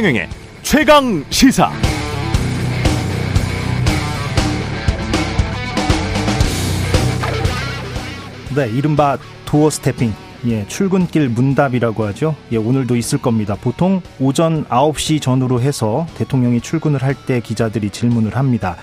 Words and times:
최경영의 0.00 0.28
최강 0.62 1.24
시사. 1.28 1.70
네, 8.54 8.68
이른바 8.70 9.18
도어 9.44 9.70
스태핑. 9.70 10.12
예, 10.46 10.66
출근길 10.68 11.28
문답이라고 11.28 12.06
하죠. 12.06 12.34
예, 12.50 12.56
오늘도 12.56 12.96
있을 12.96 13.18
겁니다. 13.20 13.56
보통 13.60 14.00
오전 14.18 14.64
9시 14.64 15.20
전후로 15.20 15.60
해서 15.60 16.06
대통령이 16.16 16.62
출근을 16.62 17.02
할 17.02 17.14
때 17.26 17.40
기자들이 17.40 17.90
질문을 17.90 18.36
합니다. 18.36 18.76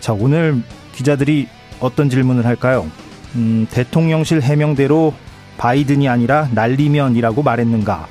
자, 0.00 0.14
오늘 0.14 0.62
기자들이 0.94 1.48
어떤 1.80 2.08
질문을 2.08 2.46
할까요? 2.46 2.86
음, 3.34 3.66
대통령실 3.70 4.40
해명대로 4.40 5.12
바이든이 5.58 6.08
아니라 6.08 6.48
날리면이라고 6.54 7.42
말했는가? 7.42 8.08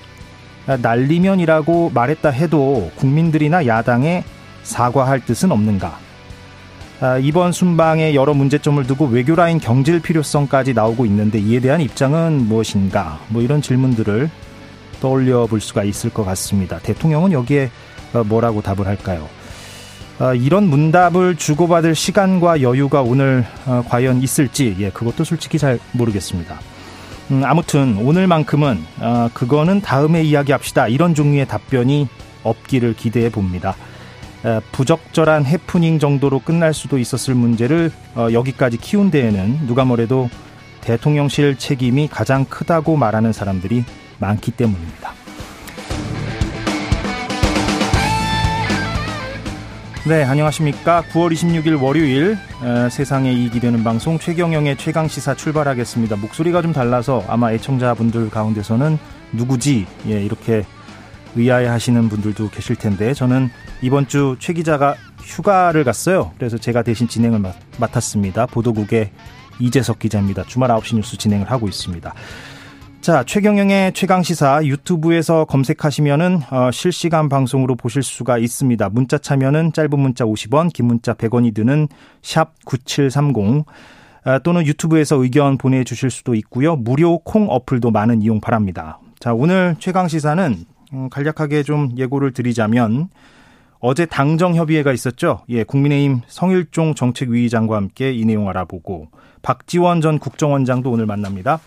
아, 0.68 0.78
날리면이라고 0.78 1.92
말했다 1.94 2.30
해도 2.30 2.92
국민들이나 2.96 3.68
야당에 3.68 4.24
사과할 4.64 5.24
뜻은 5.24 5.52
없는가? 5.52 6.00
아, 7.02 7.18
이번 7.18 7.52
순방에 7.52 8.16
여러 8.16 8.34
문제점을 8.34 8.82
두고 8.88 9.06
외교라인 9.06 9.60
경질 9.60 10.02
필요성까지 10.02 10.74
나오고 10.74 11.06
있는데 11.06 11.40
이에 11.40 11.60
대한 11.60 11.82
입장은 11.82 12.48
무엇인가? 12.48 13.20
뭐 13.28 13.42
이런 13.42 13.62
질문들을 13.62 14.30
떠올려 15.02 15.46
볼 15.46 15.62
수가 15.62 15.84
있을 15.84 16.10
것 16.10 16.24
같습니다. 16.24 16.80
대통령은 16.80 17.32
여기에 17.32 17.70
어, 18.14 18.24
뭐라고 18.24 18.62
답을 18.62 18.88
할까요? 18.88 19.28
아, 20.18 20.34
이런 20.34 20.68
문답을 20.68 21.36
주고받을 21.36 21.94
시간과 21.94 22.62
여유가 22.62 23.02
오늘 23.02 23.46
어, 23.66 23.84
과연 23.88 24.22
있을지 24.22 24.76
예, 24.80 24.90
그것도 24.90 25.26
솔직히 25.26 25.60
잘 25.60 25.78
모르겠습니다. 25.92 26.58
음, 27.32 27.44
아무튼 27.44 27.98
오늘만큼은 27.98 28.86
어, 29.00 29.30
그거는 29.34 29.82
다음에 29.82 30.24
이야기합시다 30.24 30.88
이런 30.88 31.16
종류의 31.16 31.48
답변이 31.48 32.08
없기를 32.44 32.96
기대해 32.96 33.30
봅니다. 33.30 33.76
부적절한 34.72 35.46
해프닝 35.46 35.98
정도로 35.98 36.40
끝날 36.40 36.72
수도 36.72 37.00
있었을 37.00 37.34
문제를 37.34 37.92
어, 38.14 38.28
여기까지 38.32 38.78
키운 38.78 39.10
데에는 39.10 39.66
누가 39.66 39.86
뭐래도 39.86 40.30
대통령실 40.82 41.58
책임이 41.58 42.08
가장 42.10 42.46
크다고 42.46 42.96
말하는 42.96 43.34
사람들이 43.34 43.84
많기 44.20 44.52
때문입니다. 44.52 45.14
네, 50.08 50.24
안녕하십니까. 50.24 51.04
9월 51.12 51.34
26일 51.34 51.82
월요일 51.82 52.38
에, 52.64 52.90
세상에 52.92 53.34
이익이 53.34 53.60
되는 53.60 53.84
방송 53.84 54.20
최경영의 54.20 54.78
최강 54.78 55.08
시사 55.08 55.34
출발하겠습니다. 55.36 56.16
목소리가 56.18 56.62
좀 56.62 56.74
달라서 56.74 57.24
아마 57.28 57.52
애청자분들 57.52 58.30
가운데서는 58.30 59.00
누구지? 59.34 59.88
예, 60.08 60.22
이렇게 60.24 60.64
의아해 61.36 61.66
하시는 61.66 62.08
분들도 62.08 62.50
계실 62.52 62.76
텐데 62.76 63.14
저는 63.16 63.50
이번 63.82 64.08
주 64.08 64.38
최 64.40 64.54
기자가 64.54 64.96
휴가를 65.24 65.84
갔어요. 65.84 66.32
그래서 66.38 66.58
제가 66.60 66.84
대신 66.84 67.08
진행을 67.08 67.40
맡 67.40 67.98
았습니다. 67.98 68.46
보도국의 68.46 69.10
이재석 69.60 69.98
기자입니다. 70.00 70.44
주말 70.44 70.70
9시 70.70 70.98
뉴스 70.98 71.18
진행을 71.18 71.50
하고 71.50 71.68
있습니다. 71.68 72.14
자, 73.06 73.24
최경영의 73.24 73.94
최강 73.94 74.24
시사 74.24 74.66
유튜브에서 74.66 75.46
검색하시면은 75.46 76.42
어, 76.50 76.72
실시간 76.72 77.30
방송으로 77.30 77.76
보실 77.76 78.02
수가 78.02 78.40
있습니다. 78.40 78.90
문자 78.90 79.20
참여는 79.20 79.74
짧은 79.74 80.00
문자 80.00 80.26
50원, 80.26 80.74
긴 80.74 80.88
문자 80.88 81.14
100원이 81.14 81.54
드는 81.54 81.88
샵 82.24 82.54
9730 82.66 83.64
아, 84.24 84.40
또는 84.40 84.66
유튜브에서 84.66 85.18
의견 85.18 85.60
보내주실 85.60 86.10
수도 86.10 86.34
있고요. 86.34 86.76
무료 86.76 87.20
콩 87.20 87.48
어플도 87.48 87.92
많은 87.92 88.24
이용 88.24 88.42
바랍니다. 88.42 88.98
자, 89.20 89.36
오늘 89.36 89.76
최강 89.78 90.08
시사는 90.08 90.66
음, 90.94 91.10
간략하게 91.12 91.62
좀 91.62 91.92
예고를 91.96 92.32
드리자면 92.32 93.10
어제 93.82 94.08
당정협의회가 94.08 94.92
있었죠. 94.92 95.42
예, 95.50 95.64
국민의힘 95.64 96.22
성일종 96.26 96.96
정책위의장과 96.96 97.76
함께 97.76 98.12
이 98.12 98.26
내용 98.26 98.50
알아보고 98.50 99.10
박지원 99.44 100.02
전 100.02 100.18
국정원장도 100.18 100.90
오늘 100.90 101.06
만납니다. 101.06 101.60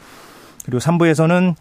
그리고 0.68 0.80
3부에서는 0.80 1.54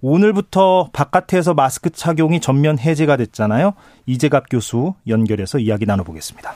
오늘부터 0.00 0.88
바깥에서 0.94 1.52
마스크 1.52 1.90
착용이 1.90 2.40
전면 2.40 2.78
해제가 2.78 3.18
됐잖아요. 3.18 3.74
이재갑 4.06 4.46
교수 4.50 4.94
연결해서 5.06 5.58
이야기 5.58 5.84
나눠보겠습니다. 5.84 6.54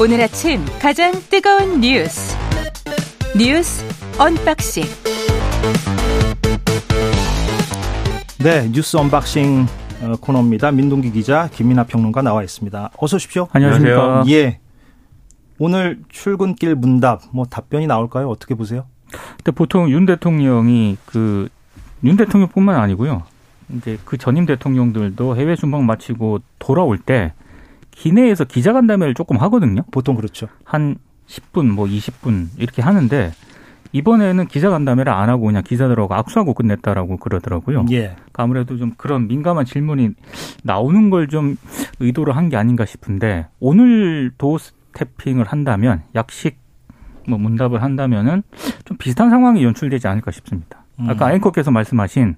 오늘 0.00 0.20
아침 0.20 0.64
가장 0.80 1.12
뜨거운 1.30 1.80
뉴스 1.80 2.36
뉴스 3.36 3.84
unboxing 4.18 4.84
네 8.38 8.68
뉴스 8.72 8.96
unboxing 8.96 9.66
어, 9.66 9.87
코너입니다. 10.20 10.70
민동기 10.72 11.12
기자 11.12 11.48
김민아 11.48 11.84
평론가 11.84 12.22
나와 12.22 12.42
있습니다. 12.42 12.90
어서 12.96 13.16
오십시오. 13.16 13.48
안녕하십니까. 13.52 14.24
예. 14.28 14.60
오늘 15.58 16.00
출근길 16.08 16.74
문답 16.74 17.22
뭐 17.32 17.44
답변이 17.44 17.86
나올까요? 17.86 18.28
어떻게 18.30 18.54
보세요? 18.54 18.86
근데 19.38 19.50
보통 19.52 19.90
윤 19.90 20.06
대통령이 20.06 20.96
그 21.06 21.48
윤 22.04 22.16
대통령뿐만 22.16 22.76
아니고요. 22.76 23.22
이제 23.70 23.98
그 24.04 24.16
전임 24.16 24.46
대통령들도 24.46 25.36
해외 25.36 25.56
순방 25.56 25.84
마치고 25.86 26.40
돌아올 26.58 26.98
때 26.98 27.32
기내에서 27.90 28.44
기자간담회를 28.44 29.14
조금 29.14 29.36
하거든요. 29.38 29.82
보통 29.90 30.14
그렇죠. 30.14 30.48
한 30.64 30.96
10분, 31.26 31.66
뭐 31.66 31.86
20분 31.86 32.48
이렇게 32.56 32.80
하는데 32.80 33.32
이번에는 33.92 34.46
기자간담회를 34.48 35.12
안 35.12 35.28
하고 35.30 35.46
그냥 35.46 35.62
기자들하고 35.62 36.14
악수하고 36.14 36.54
끝냈다라고 36.54 37.16
그러더라고요. 37.16 37.86
예. 37.90 38.00
그러니까 38.08 38.42
아무래도 38.42 38.76
좀 38.76 38.92
그런 38.96 39.26
민감한 39.28 39.64
질문이 39.64 40.10
나오는 40.62 41.10
걸 41.10 41.28
좀 41.28 41.56
의도로 42.00 42.32
한 42.32 42.48
게 42.48 42.56
아닌가 42.56 42.84
싶은데 42.86 43.46
오늘 43.60 44.30
도 44.38 44.56
스태핑을 44.58 45.44
한다면 45.46 46.02
약식 46.14 46.58
뭐 47.28 47.38
문답을 47.38 47.82
한다면은 47.82 48.42
좀 48.84 48.96
비슷한 48.96 49.28
상황이 49.30 49.62
연출되지 49.64 50.06
않을까 50.08 50.30
싶습니다. 50.30 50.84
아까 51.06 51.28
음. 51.28 51.32
앵커께서 51.34 51.70
말씀하신 51.70 52.36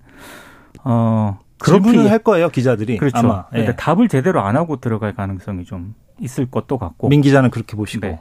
어 0.84 1.38
질문을 1.64 2.10
할 2.10 2.18
거예요 2.20 2.48
기자들이. 2.48 2.96
그렇죠. 2.96 3.18
아마. 3.18 3.44
예. 3.54 3.74
답을 3.76 4.08
제대로 4.08 4.40
안 4.42 4.56
하고 4.56 4.76
들어갈 4.80 5.14
가능성이 5.14 5.64
좀 5.64 5.94
있을 6.18 6.46
것도 6.46 6.78
같고. 6.78 7.08
민 7.08 7.20
기자는 7.20 7.50
그렇게 7.50 7.76
보시고 7.76 8.06
네. 8.06 8.20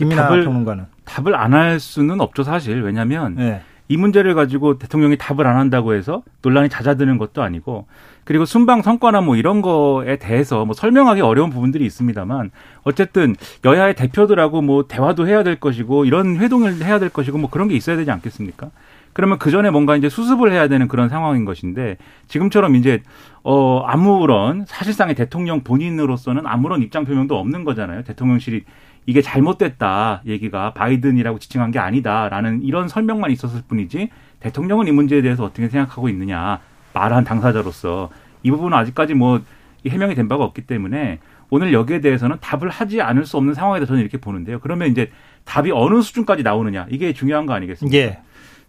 김민아 0.00 0.28
답을- 0.28 0.44
평론가는. 0.44 0.84
답을 1.04 1.34
안 1.34 1.54
할 1.54 1.78
수는 1.80 2.20
없죠 2.20 2.42
사실 2.42 2.82
왜냐하면 2.82 3.36
예. 3.38 3.62
이 3.88 3.96
문제를 3.96 4.34
가지고 4.34 4.78
대통령이 4.78 5.16
답을 5.18 5.46
안 5.46 5.56
한다고 5.56 5.94
해서 5.94 6.22
논란이 6.42 6.68
잦아드는 6.68 7.18
것도 7.18 7.42
아니고 7.42 7.86
그리고 8.24 8.44
순방 8.44 8.82
성과나 8.82 9.20
뭐 9.20 9.34
이런 9.34 9.62
거에 9.62 10.16
대해서 10.16 10.64
뭐 10.64 10.74
설명하기 10.74 11.20
어려운 11.22 11.50
부분들이 11.50 11.84
있습니다만 11.86 12.52
어쨌든 12.84 13.34
여야의 13.64 13.94
대표들하고 13.96 14.62
뭐 14.62 14.84
대화도 14.86 15.26
해야 15.26 15.42
될 15.42 15.56
것이고 15.58 16.04
이런 16.04 16.36
회동을 16.36 16.84
해야 16.84 17.00
될 17.00 17.08
것이고 17.08 17.38
뭐 17.38 17.50
그런 17.50 17.66
게 17.66 17.74
있어야 17.74 17.96
되지 17.96 18.10
않겠습니까? 18.12 18.70
그러면 19.12 19.38
그 19.40 19.50
전에 19.50 19.70
뭔가 19.70 19.96
이제 19.96 20.08
수습을 20.08 20.52
해야 20.52 20.68
되는 20.68 20.86
그런 20.86 21.08
상황인 21.08 21.44
것인데 21.44 21.96
지금처럼 22.28 22.76
이제 22.76 23.02
어 23.42 23.82
아무런 23.84 24.64
사실상의 24.68 25.16
대통령 25.16 25.62
본인으로서는 25.64 26.46
아무런 26.46 26.80
입장 26.82 27.04
표명도 27.04 27.36
없는 27.36 27.64
거잖아요. 27.64 28.04
대통령실이 28.04 28.62
이게 29.06 29.22
잘못됐다 29.22 30.22
얘기가 30.26 30.72
바이든이라고 30.74 31.38
지칭한 31.38 31.70
게 31.70 31.78
아니다라는 31.78 32.62
이런 32.62 32.88
설명만 32.88 33.30
있었을 33.30 33.62
뿐이지 33.66 34.10
대통령은 34.40 34.88
이 34.88 34.92
문제에 34.92 35.22
대해서 35.22 35.44
어떻게 35.44 35.68
생각하고 35.68 36.08
있느냐 36.08 36.60
말한 36.92 37.24
당사자로서 37.24 38.10
이 38.42 38.50
부분은 38.50 38.76
아직까지 38.76 39.14
뭐 39.14 39.40
해명이 39.86 40.14
된 40.14 40.28
바가 40.28 40.44
없기 40.44 40.62
때문에 40.62 41.18
오늘 41.50 41.72
여기에 41.72 42.00
대해서는 42.00 42.36
답을 42.40 42.68
하지 42.68 43.02
않을 43.02 43.26
수 43.26 43.36
없는 43.36 43.54
상황이다 43.54 43.86
저는 43.86 44.00
이렇게 44.00 44.18
보는데요. 44.18 44.60
그러면 44.60 44.88
이제 44.88 45.10
답이 45.44 45.72
어느 45.72 46.00
수준까지 46.00 46.42
나오느냐 46.42 46.86
이게 46.90 47.12
중요한 47.12 47.46
거 47.46 47.54
아니겠습니까? 47.54 47.96
예. 47.96 48.20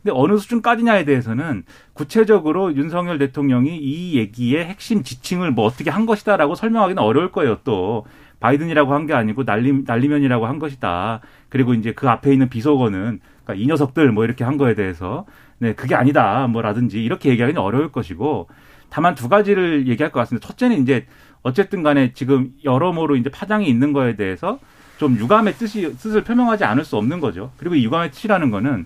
근데 0.02 0.18
어느 0.18 0.38
수준까지냐에 0.38 1.06
대해서는 1.06 1.64
구체적으로 1.94 2.76
윤석열 2.76 3.20
대통령이 3.20 3.78
이 3.78 4.18
얘기의 4.18 4.66
핵심 4.66 5.04
지칭을 5.04 5.52
뭐 5.52 5.66
어떻게 5.66 5.92
한 5.92 6.08
것이다라고 6.08 6.56
설명하기는 6.56 7.02
어려울 7.02 7.32
거예요. 7.32 7.60
또 7.64 8.06
바이든이라고 8.42 8.94
한 8.94 9.06
게 9.06 9.14
아니고 9.14 9.46
날리, 9.46 9.84
날리면이라고 9.86 10.46
한 10.46 10.60
것이다. 10.60 11.22
그리고 11.50 11.74
이제 11.74 11.94
그 11.94 12.10
앞에 12.10 12.34
있는 12.34 12.50
비속어는 12.50 13.20
그러니까 13.44 13.64
이 13.64 13.68
녀석들 13.68 14.12
뭐 14.12 14.26
이렇게 14.26 14.44
한 14.44 14.58
거에 14.58 14.76
대해서 14.76 15.26
네 15.60 15.74
그게 15.74 15.96
아니다 15.96 16.48
뭐라든지 16.48 17.02
이렇게 17.04 17.30
얘기하기는 17.30 17.62
어려울 17.62 17.92
것이고 17.92 18.48
다만 18.90 19.16
두 19.16 19.30
가지를 19.30 19.88
얘기할 19.88 20.12
것 20.12 20.20
같습니다. 20.20 20.46
첫째는 20.48 20.82
이제 20.82 21.06
어쨌든 21.44 21.82
간에 21.82 22.14
지금 22.14 22.52
여러모로 22.64 23.16
이제 23.16 23.30
파장이 23.30 23.68
있는 23.68 23.94
거에 23.94 24.16
대해서 24.16 24.60
좀 24.98 25.18
유감의 25.18 25.54
뜻이 25.54 25.96
뜻을 25.98 26.24
표명하지 26.24 26.64
않을 26.66 26.84
수 26.86 26.98
없는 26.98 27.20
거죠. 27.22 27.52
그리고 27.58 27.76
이 27.76 27.86
유감의 27.86 28.12
뜻이라는 28.12 28.52
거는 28.52 28.86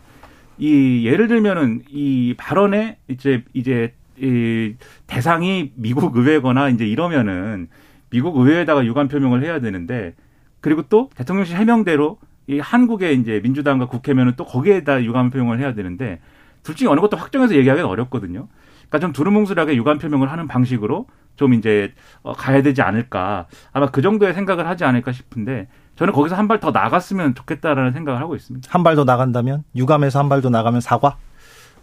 이 0.57 1.05
예를 1.05 1.27
들면은 1.27 1.81
이 1.89 2.35
발언에 2.37 2.97
이제 3.09 3.43
이제 3.53 3.93
이 4.17 4.75
대상이 5.07 5.71
미국 5.75 6.15
의회거나 6.15 6.69
이제 6.69 6.85
이러면은 6.87 7.67
미국 8.09 8.37
의회에다가 8.37 8.85
유감 8.85 9.07
표명을 9.07 9.43
해야 9.43 9.59
되는데 9.59 10.13
그리고 10.61 10.83
또 10.83 11.09
대통령실 11.15 11.57
해명대로 11.57 12.17
이 12.47 12.59
한국의 12.59 13.19
이제 13.19 13.39
민주당과 13.43 13.87
국회면은 13.87 14.33
또 14.37 14.45
거기에다 14.45 15.03
유감 15.03 15.31
표명을 15.31 15.59
해야 15.59 15.73
되는데 15.73 16.19
둘 16.63 16.75
중에 16.75 16.87
어느 16.87 16.99
것도 16.99 17.17
확정해서 17.17 17.55
얘기하기는 17.55 17.87
어렵거든요. 17.87 18.47
그러니까 18.87 18.99
좀 18.99 19.13
두루뭉술하게 19.13 19.75
유감 19.75 19.97
표명을 19.99 20.31
하는 20.31 20.47
방식으로 20.47 21.07
좀 21.35 21.53
이제 21.53 21.93
어, 22.21 22.33
가야 22.33 22.61
되지 22.61 22.81
않을까. 22.81 23.47
아마 23.73 23.87
그 23.87 24.01
정도의 24.01 24.33
생각을 24.33 24.67
하지 24.67 24.83
않을까 24.85 25.11
싶은데 25.11 25.67
저는 25.95 26.13
거기서 26.13 26.35
한 26.35 26.47
발 26.47 26.59
더 26.59 26.71
나갔으면 26.71 27.35
좋겠다라는 27.35 27.91
생각을 27.93 28.19
하고 28.21 28.35
있습니다. 28.35 28.69
한 28.71 28.83
발 28.83 28.95
더 28.95 29.03
나간다면 29.03 29.63
유감에서 29.75 30.19
한 30.19 30.29
발 30.29 30.41
더 30.41 30.49
나가면 30.49 30.81
사과? 30.81 31.17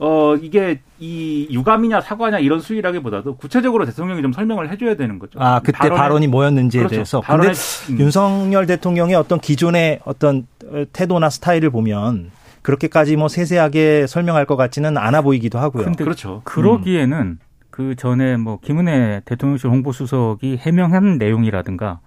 어, 0.04 0.34
이게 0.34 0.80
이 0.98 1.46
유감이냐 1.48 2.00
사과냐 2.00 2.40
이런 2.40 2.58
수위라기보다도 2.58 3.36
구체적으로 3.36 3.84
대통령이 3.86 4.20
좀 4.20 4.32
설명을 4.32 4.68
해줘야 4.68 4.96
되는 4.96 5.20
거죠. 5.20 5.38
아, 5.40 5.60
그때 5.60 5.78
발언에, 5.78 5.96
발언이 5.96 6.26
뭐였는지에 6.26 6.80
그렇죠. 6.80 6.94
대해서. 6.96 7.20
근데 7.20 7.52
음. 7.90 8.00
윤석열 8.00 8.66
대통령의 8.66 9.14
어떤 9.14 9.38
기존의 9.38 10.00
어떤 10.04 10.48
태도나 10.92 11.30
스타일을 11.30 11.70
보면 11.70 12.32
그렇게까지 12.62 13.14
뭐 13.14 13.28
세세하게 13.28 14.08
설명할 14.08 14.44
것 14.44 14.56
같지는 14.56 14.98
않아 14.98 15.22
보이기도 15.22 15.60
하고요. 15.60 15.84
근데 15.84 16.02
그렇죠. 16.02 16.42
그러기에는 16.42 17.16
음. 17.16 17.38
그 17.70 17.94
전에 17.94 18.36
뭐 18.36 18.58
김은혜 18.60 19.22
대통령실 19.24 19.70
홍보수석이 19.70 20.56
해명한 20.56 21.18
내용이라든가 21.18 22.00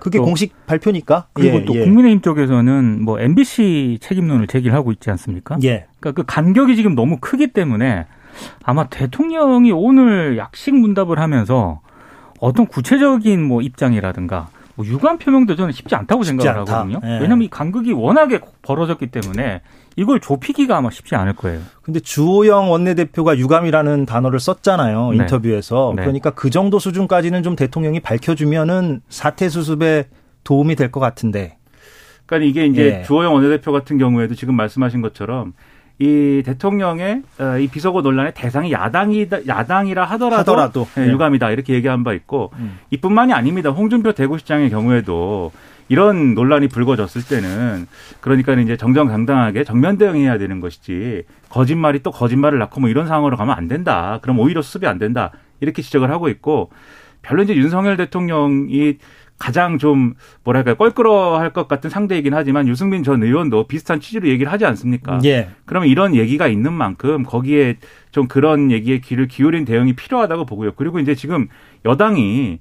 그게 0.00 0.18
공식 0.18 0.66
발표니까. 0.66 1.26
그리고 1.32 1.58
예, 1.58 1.64
또 1.64 1.74
예. 1.74 1.84
국민의힘 1.84 2.22
쪽에서는 2.22 3.04
뭐 3.04 3.20
MBC 3.20 3.98
책임론을 4.00 4.46
제기를 4.46 4.74
하고 4.74 4.92
있지 4.92 5.10
않습니까? 5.10 5.58
예. 5.62 5.86
그러니까 6.00 6.22
그 6.22 6.24
간격이 6.26 6.74
지금 6.74 6.94
너무 6.94 7.18
크기 7.20 7.48
때문에 7.48 8.06
아마 8.62 8.88
대통령이 8.88 9.72
오늘 9.72 10.38
약식 10.38 10.74
문답을 10.74 11.18
하면서 11.18 11.80
어떤 12.40 12.66
구체적인 12.66 13.42
뭐 13.42 13.60
입장이라든가 13.60 14.48
뭐 14.74 14.86
유감 14.86 15.18
표명도 15.18 15.56
저는 15.56 15.72
쉽지 15.72 15.94
않다고 15.94 16.22
쉽지 16.22 16.42
생각을 16.42 16.60
않다. 16.60 16.78
하거든요. 16.78 17.00
예. 17.04 17.20
왜냐하면 17.20 17.42
이 17.42 17.48
간극이 17.48 17.92
워낙에 17.92 18.40
벌어졌기 18.62 19.08
때문에 19.08 19.60
이걸 20.00 20.18
좁히기가 20.18 20.78
아마 20.78 20.90
쉽지 20.90 21.14
않을 21.14 21.34
거예요. 21.34 21.60
근데 21.82 22.00
주호영 22.00 22.70
원내대표가 22.70 23.36
유감이라는 23.36 24.06
단어를 24.06 24.40
썼잖아요. 24.40 25.10
네. 25.10 25.16
인터뷰에서. 25.18 25.92
네. 25.94 26.02
그러니까 26.02 26.30
그 26.30 26.48
정도 26.48 26.78
수준까지는 26.78 27.42
좀 27.42 27.54
대통령이 27.54 28.00
밝혀주면은 28.00 29.02
사태 29.10 29.50
수습에 29.50 30.04
도움이 30.42 30.74
될 30.76 30.90
것 30.90 31.00
같은데. 31.00 31.58
그러니까 32.24 32.48
이게 32.48 32.66
이제 32.66 33.00
예. 33.00 33.02
주호영 33.02 33.34
원내대표 33.34 33.72
같은 33.72 33.98
경우에도 33.98 34.34
지금 34.34 34.54
말씀하신 34.56 35.02
것처럼 35.02 35.52
이 35.98 36.42
대통령의 36.46 37.22
어, 37.38 37.58
이 37.58 37.68
비서고 37.68 38.00
논란의 38.00 38.32
대상이 38.34 38.72
야당이다 38.72 39.46
야당이라 39.46 40.04
하더라도, 40.06 40.38
하더라도. 40.38 40.86
예, 40.96 41.02
네. 41.02 41.12
유감이다 41.12 41.50
이렇게 41.50 41.74
얘기한 41.74 42.04
바 42.04 42.14
있고 42.14 42.52
음. 42.58 42.78
이뿐만이 42.90 43.34
아닙니다. 43.34 43.68
홍준표 43.68 44.12
대구시장의 44.12 44.70
경우에도 44.70 45.52
이런 45.90 46.34
논란이 46.34 46.68
불거졌을 46.68 47.22
때는 47.26 47.88
그러니까 48.20 48.54
이제 48.54 48.76
정정당당하게 48.76 49.64
정면 49.64 49.98
대응해야 49.98 50.38
되는 50.38 50.60
것이지 50.60 51.24
거짓말이 51.48 51.98
또 52.04 52.12
거짓말을 52.12 52.60
낳고 52.60 52.80
뭐 52.80 52.88
이런 52.88 53.08
상황으로 53.08 53.36
가면 53.36 53.56
안 53.56 53.66
된다. 53.66 54.20
그럼 54.22 54.38
오히려 54.38 54.62
수습이 54.62 54.86
안 54.86 54.98
된다. 54.98 55.32
이렇게 55.58 55.82
지적을 55.82 56.08
하고 56.08 56.28
있고 56.28 56.70
별로 57.22 57.42
이제 57.42 57.56
윤석열 57.56 57.96
대통령이 57.96 58.98
가장 59.36 59.78
좀 59.78 60.14
뭐랄까 60.44 60.74
껄끄러워할 60.74 61.52
것 61.52 61.66
같은 61.66 61.90
상대이긴 61.90 62.34
하지만 62.34 62.68
유승민 62.68 63.02
전 63.02 63.24
의원도 63.24 63.66
비슷한 63.66 63.98
취지로 63.98 64.28
얘기를 64.28 64.52
하지 64.52 64.66
않습니까? 64.66 65.18
예. 65.24 65.48
그러면 65.64 65.88
이런 65.88 66.14
얘기가 66.14 66.46
있는 66.46 66.72
만큼 66.72 67.24
거기에 67.24 67.78
좀 68.12 68.28
그런 68.28 68.70
얘기에 68.70 69.00
귀를 69.00 69.26
기울인 69.26 69.64
대응이 69.64 69.94
필요하다고 69.94 70.46
보고요. 70.46 70.74
그리고 70.76 71.00
이제 71.00 71.16
지금 71.16 71.48
여당이 71.84 72.60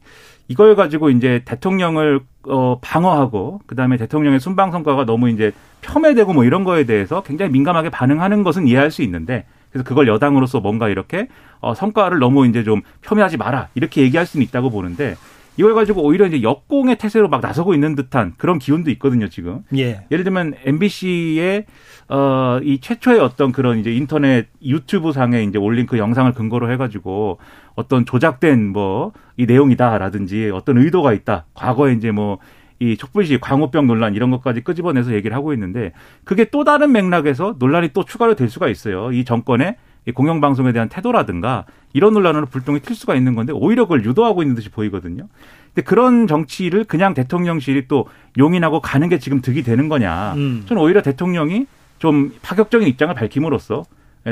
이걸 0.50 0.76
가지고 0.76 1.12
이제 1.12 1.44
대통령을 1.46 2.22
어 2.44 2.80
방어하고 2.82 3.62
그다음에 3.68 3.98
대통령의 3.98 4.40
순방 4.40 4.72
성과가 4.72 5.06
너무 5.06 5.30
이제 5.30 5.52
폄훼되고 5.82 6.34
뭐 6.34 6.44
이런 6.44 6.64
거에 6.64 6.86
대해서 6.86 7.22
굉장히 7.22 7.52
민감하게 7.52 7.90
반응하는 7.92 8.44
것은 8.44 8.68
이해할 8.68 8.90
수 8.90 9.04
있는데 9.04 9.46
그래서 9.72 9.84
그걸 9.84 10.08
여당으로서 10.08 10.60
뭔가 10.60 10.90
이렇게 10.90 11.28
어 11.62 11.76
성과를 11.76 12.18
너무 12.18 12.48
이제 12.48 12.64
좀 12.64 12.82
폄훼하지 13.02 13.38
마라 13.38 13.70
이렇게 13.76 14.02
얘기할 14.02 14.26
수는 14.26 14.44
있다고 14.44 14.72
보는데 14.72 15.16
이걸 15.60 15.76
가지고 15.76 16.04
오히려 16.04 16.26
이제 16.26 16.42
역공의 16.42 16.98
태세로 16.98 17.28
막 17.28 17.42
나서고 17.42 17.74
있는 17.74 17.96
듯한 17.96 18.34
그런 18.38 18.60
기운도 18.60 18.90
있거든요, 18.92 19.28
지금. 19.28 19.64
예. 19.76 20.06
예를 20.10 20.24
들면 20.24 20.56
MBC의 20.66 21.66
어, 22.08 22.60
이 22.64 22.80
최초의 22.80 23.20
어떤 23.20 23.52
그런 23.52 23.78
이제 23.78 23.92
인터넷 23.94 24.48
유튜브 24.64 25.12
상에 25.12 25.44
이제 25.44 25.58
올린 25.58 25.86
그 25.86 25.98
영상을 25.98 26.32
근거로 26.34 26.72
해가지고 26.72 27.40
어떤 27.76 28.06
조작된 28.06 28.72
뭐 28.72 29.12
이 29.40 29.46
내용이다라든지 29.46 30.52
어떤 30.54 30.78
의도가 30.78 31.14
있다. 31.14 31.46
과거에 31.54 31.94
이제 31.94 32.12
뭐이 32.12 32.98
촛불시 32.98 33.40
광우병 33.40 33.88
논란 33.88 34.14
이런 34.14 34.32
것까지 34.32 34.60
끄집어내서 34.66 35.14
얘기를 35.14 35.34
하고 35.34 35.54
있는데 35.54 35.94
그게 36.26 36.44
또 36.44 36.66
다른 36.66 36.92
맥락에서 36.92 37.56
논란이 37.58 37.92
또 37.94 38.04
추가로 38.04 38.36
될 38.36 38.50
수가 38.50 38.68
있어요. 38.68 39.14
이 39.14 39.24
정권의 39.24 39.78
공영방송에 40.12 40.72
대한 40.72 40.90
태도라든가 40.90 41.66
이런 41.94 42.14
논란으로 42.14 42.46
불똥이 42.48 42.82
튈 42.82 42.96
수가 42.96 43.16
있는 43.16 43.36
건데 43.36 43.54
오히려 43.54 43.86
그걸 43.86 44.06
유도하고 44.06 44.42
있는 44.44 44.56
듯이 44.56 44.70
보이거든요. 44.70 45.28
근데 45.74 45.82
그런 45.84 46.28
정치를 46.28 46.84
그냥 46.86 47.14
대통령실이 47.14 47.88
또 47.88 48.08
용인하고 48.38 48.80
가는 48.80 49.08
게 49.10 49.20
지금 49.20 49.42
득이 49.42 49.64
되는 49.64 49.90
거냐. 49.90 50.34
음. 50.34 50.64
저는 50.68 50.82
오히려 50.82 51.02
대통령이 51.02 51.66
좀 52.00 52.32
파격적인 52.42 52.88
입장을 52.88 53.14
밝힘으로써 53.14 53.84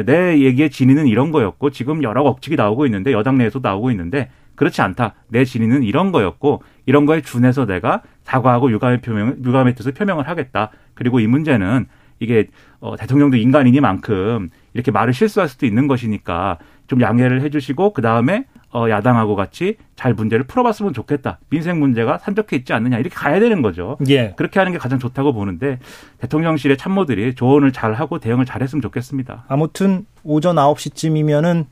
내 0.06 0.40
얘기의 0.40 0.70
진위는 0.70 1.08
이런 1.08 1.32
거였고 1.32 1.70
지금 1.72 2.04
여러 2.04 2.22
억측이 2.24 2.56
나오고 2.56 2.86
있는데 2.86 3.12
여당 3.12 3.38
내에서 3.38 3.60
나오고 3.62 3.92
있는데 3.92 4.30
그렇지 4.56 4.82
않다. 4.82 5.14
내 5.28 5.46
진위는 5.46 5.84
이런 5.84 6.12
거였고 6.12 6.64
이런 6.86 7.06
거에 7.06 7.22
준해서 7.22 7.66
내가 7.66 8.02
사과하고 8.24 8.72
유감의 8.72 9.02
표명, 9.02 9.38
유감의 9.44 9.76
뜻을 9.76 9.94
표명을 9.94 10.28
하겠다. 10.28 10.72
그리고 10.96 11.20
이 11.20 11.28
문제는 11.28 11.86
이게 12.20 12.48
어, 12.80 12.96
대통령도 12.98 13.38
인간이니만큼 13.38 14.50
이렇게 14.78 14.92
말을 14.92 15.12
실수할 15.12 15.50
수도 15.50 15.66
있는 15.66 15.88
것이니까 15.88 16.60
좀 16.86 17.02
양해를 17.02 17.42
해주시고 17.42 17.94
그 17.94 18.04
다음에 18.04 18.46
어, 18.72 18.88
야당하고 18.90 19.36
같이 19.36 19.78
잘 19.96 20.14
문제를 20.14 20.46
풀어봤으면 20.46 20.94
좋겠다. 20.94 21.40
민생 21.50 21.80
문제가 21.80 22.20
산적해 22.20 22.56
있지 22.58 22.74
않느냐 22.74 23.00
이렇게 23.00 23.16
가야 23.16 23.40
되는 23.40 23.64
거죠. 23.64 23.98
예. 24.08 24.34
그렇게 24.38 24.60
하는 24.60 24.72
게 24.72 24.78
가장 24.78 25.00
좋다고 25.00 25.34
보는데 25.34 25.80
대통령실의 26.20 26.78
참모들이 26.78 27.34
조언을 27.34 27.72
잘 27.72 27.94
하고 27.94 28.20
대응을 28.20 28.46
잘 28.46 28.62
했으면 28.62 28.84
좋겠습니다. 28.84 29.46
아무튼 29.48 30.06
오전 30.24 30.58
9시쯤이면은 30.58 31.66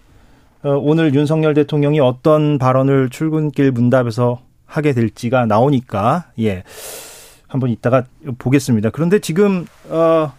어, 0.64 0.70
오늘 0.82 1.14
윤석열 1.14 1.54
대통령이 1.54 2.00
어떤 2.00 2.58
발언을 2.58 3.10
출근길 3.10 3.72
문답에서 3.72 4.42
하게 4.66 4.94
될지가 4.94 5.46
나오니까 5.46 6.32
예. 6.40 6.64
한번 7.48 7.70
이따가 7.70 8.04
보겠습니다. 8.40 8.90
그런데 8.90 9.20
지금 9.20 9.68
어, 9.90 10.34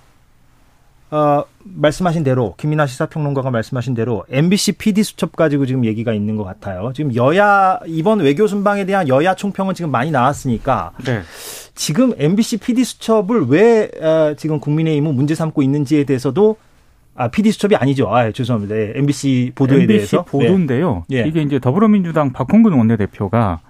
어, 1.10 1.44
말씀하신 1.62 2.25
대로 2.25 2.54
김민아 2.56 2.86
시사평론가가 2.86 3.50
말씀하신 3.50 3.94
대로 3.94 4.25
MBC 4.28 4.72
PD 4.72 5.04
수첩 5.04 5.36
가지고 5.36 5.66
지금 5.66 5.84
얘기가 5.84 6.12
있는 6.12 6.36
것 6.36 6.44
같아요. 6.44 6.92
지금 6.94 7.14
여야 7.14 7.78
이번 7.86 8.20
외교 8.20 8.46
순방에 8.46 8.86
대한 8.86 9.08
여야 9.08 9.34
총평은 9.34 9.75
지금 9.75 9.90
많이 9.90 10.10
나왔으니까 10.10 10.92
네. 11.04 11.22
지금 11.75 12.12
MBC 12.16 12.58
PD 12.58 12.84
수첩을 12.84 13.46
왜 13.48 13.90
어, 14.00 14.34
지금 14.36 14.58
국민의힘은 14.58 15.14
문제 15.14 15.34
삼고 15.34 15.62
있는지에 15.62 16.04
대해서도 16.04 16.56
아 17.14 17.28
PD 17.28 17.52
수첩이 17.52 17.76
아니죠. 17.76 18.08
아 18.14 18.30
죄송합니다. 18.32 18.75
네, 18.75 18.92
MBC 18.96 19.52
보도에 19.54 19.82
MBC 19.82 19.86
대해서 19.86 20.25
보도인데요. 20.25 21.04
네. 21.08 21.25
이게 21.26 21.40
이제 21.40 21.58
더불어민주당 21.60 22.32
박홍근 22.32 22.72
원내대표가 22.72 23.60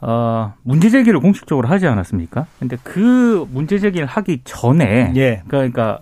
어, 0.00 0.54
문제 0.62 0.88
제기를 0.88 1.20
공식적으로 1.20 1.68
하지 1.68 1.86
않았습니까? 1.86 2.46
근데 2.58 2.78
그 2.82 3.46
문제 3.52 3.78
제기를 3.78 4.06
하기 4.06 4.40
전에 4.44 5.12
예. 5.16 5.42
그러니까 5.46 6.00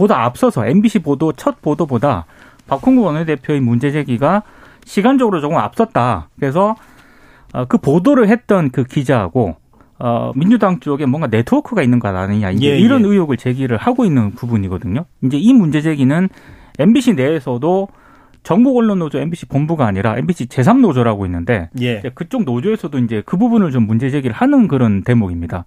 보다 0.00 0.24
앞서서 0.24 0.66
MBC 0.66 1.00
보도 1.00 1.32
첫 1.32 1.60
보도보다 1.60 2.24
박홍구 2.68 3.02
원내대표의 3.02 3.60
문제 3.60 3.90
제기가 3.90 4.44
시간적으로 4.86 5.42
조금 5.42 5.58
앞섰다. 5.58 6.30
그래서 6.36 6.74
어, 7.52 7.66
그 7.66 7.76
보도를 7.76 8.28
했던 8.28 8.70
그 8.70 8.84
기자하고 8.84 9.56
어, 9.98 10.32
민주당 10.34 10.80
쪽에 10.80 11.04
뭔가 11.04 11.26
네트워크가 11.26 11.82
있는 11.82 11.98
것 11.98 12.16
아니냐 12.16 12.52
이제 12.52 12.70
예, 12.70 12.78
이런 12.78 13.02
예. 13.04 13.08
의혹을 13.08 13.36
제기를 13.36 13.76
하고 13.76 14.06
있는 14.06 14.30
부분이거든요. 14.30 15.04
이제 15.22 15.36
이 15.36 15.52
문제 15.52 15.82
제기는 15.82 16.30
MBC 16.78 17.12
내에서도 17.12 17.88
전국 18.42 18.78
언론 18.78 19.00
노조 19.00 19.18
MBC 19.18 19.48
본부가 19.48 19.86
아니라 19.86 20.16
MBC 20.16 20.46
제3노조라고 20.46 21.26
있는데 21.26 21.68
예. 21.78 22.00
그쪽 22.14 22.44
노조에서도 22.44 22.98
이제 23.00 23.22
그 23.26 23.36
부분을 23.36 23.70
좀 23.70 23.86
문제 23.86 24.08
제기를 24.08 24.34
하는 24.34 24.66
그런 24.66 25.02
대목입니다. 25.02 25.66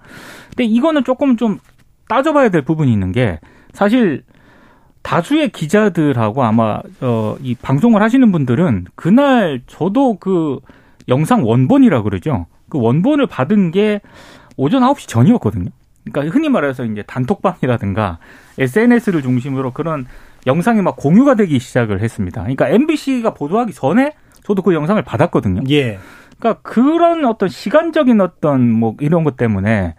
근데 0.50 0.63
이거는 0.63 1.04
조금 1.04 1.38
좀 1.38 1.60
따져봐야 2.08 2.50
될 2.50 2.63
부분이 2.63 2.92
있는 2.92 3.12
게 3.12 3.40
사실 3.74 4.24
다수의 5.01 5.50
기자들하고 5.50 6.44
아마 6.44 6.80
어, 7.01 7.36
이 7.42 7.56
방송을 7.56 8.01
하시는 8.01 8.32
분들은 8.32 8.86
그날 8.96 9.62
저도 9.68 10.18
그 10.18 10.60
영상 11.10 11.46
원본이라 11.46 12.03
그러죠. 12.03 12.46
그 12.70 12.80
원본을 12.80 13.27
받은 13.27 13.72
게 13.72 14.00
오전 14.56 14.82
9시 14.82 15.08
전이었거든요. 15.08 15.70
그러니까 16.06 16.34
흔히 16.34 16.50
말해서 16.50 16.86
이제 16.86 17.03
단톡방이라든가 17.03 18.20
SNS를 18.58 19.22
중심으로 19.22 19.72
그런 19.72 20.06
영상이 20.48 20.82
막 20.82 20.96
공유가 20.96 21.36
되기 21.36 21.60
시작을 21.60 22.01
했습니다. 22.01 22.42
그러니까 22.42 22.70
MBC가 22.70 23.34
보도하기 23.34 23.74
전에 23.74 24.13
저도 24.44 24.62
그 24.62 24.74
영상을 24.74 25.01
받았거든요. 25.01 25.62
예. 25.70 26.00
그러니까 26.44 26.60
그런 26.62 27.24
어떤 27.24 27.48
시간적인 27.48 28.20
어떤 28.20 28.70
뭐 28.70 28.96
이런 29.00 29.24
것 29.24 29.38
때문에 29.38 29.96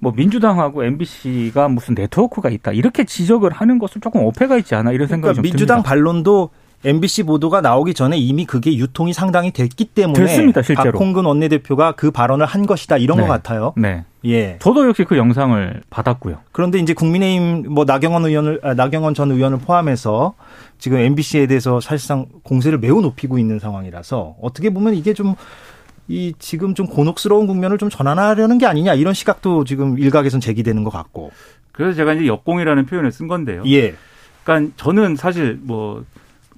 뭐 0.00 0.12
민주당하고 0.14 0.84
MBC가 0.84 1.68
무슨 1.68 1.94
네트워크가 1.94 2.50
있다 2.50 2.72
이렇게 2.72 3.04
지적을 3.04 3.52
하는 3.52 3.78
것은 3.78 4.00
조금 4.00 4.24
어폐가 4.24 4.56
있지 4.58 4.74
않아 4.74 4.90
이런 4.90 5.06
생각이 5.06 5.34
그러니까 5.34 5.34
좀 5.34 5.42
민주당 5.42 5.76
듭니다. 5.78 5.88
반론도 5.88 6.50
MBC 6.84 7.22
보도가 7.22 7.60
나오기 7.62 7.94
전에 7.94 8.18
이미 8.18 8.44
그게 8.44 8.76
유통이 8.76 9.12
상당히 9.12 9.50
됐기 9.50 9.86
때문에 9.86 10.20
됐습니다, 10.20 10.62
실제로. 10.62 10.92
박홍근 10.92 11.24
원내대표가 11.24 11.92
그 11.92 12.10
발언을 12.10 12.46
한 12.46 12.66
것이다 12.66 12.98
이런 12.98 13.16
네. 13.16 13.22
것 13.24 13.28
같아요. 13.28 13.72
네. 13.76 14.04
예. 14.24 14.56
저도 14.60 14.86
역시 14.86 15.04
그 15.04 15.16
영상을 15.16 15.82
받았고요. 15.88 16.38
그런데 16.52 16.78
이제 16.78 16.92
국민의힘 16.92 17.72
뭐 17.72 17.84
나경원 17.84 18.26
의원을 18.26 18.60
아, 18.62 18.74
나경원 18.74 19.14
전 19.14 19.30
의원을 19.30 19.58
포함해서 19.58 20.34
지금 20.78 20.98
MBC에 20.98 21.46
대해서 21.46 21.80
사실상 21.80 22.26
공세를 22.42 22.78
매우 22.78 23.00
높이고 23.00 23.38
있는 23.38 23.58
상황이라서 23.58 24.36
어떻게 24.42 24.70
보면 24.70 24.94
이게 24.94 25.14
좀 25.14 25.34
이 26.08 26.34
지금 26.38 26.74
좀 26.74 26.86
곤혹스러운 26.86 27.46
국면을 27.46 27.78
좀 27.78 27.90
전환하려는 27.90 28.58
게 28.58 28.66
아니냐 28.66 28.94
이런 28.94 29.12
시각도 29.14 29.64
지금 29.64 29.98
일각에선 29.98 30.40
제기되는 30.40 30.84
것 30.84 30.90
같고. 30.90 31.32
그래서 31.72 31.94
제가 31.94 32.14
이제 32.14 32.26
역공이라는 32.26 32.86
표현을 32.86 33.12
쓴 33.12 33.26
건데요. 33.28 33.62
예. 33.66 33.94
그러니까 34.44 34.72
저는 34.76 35.16
사실 35.16 35.58
뭐 35.62 36.04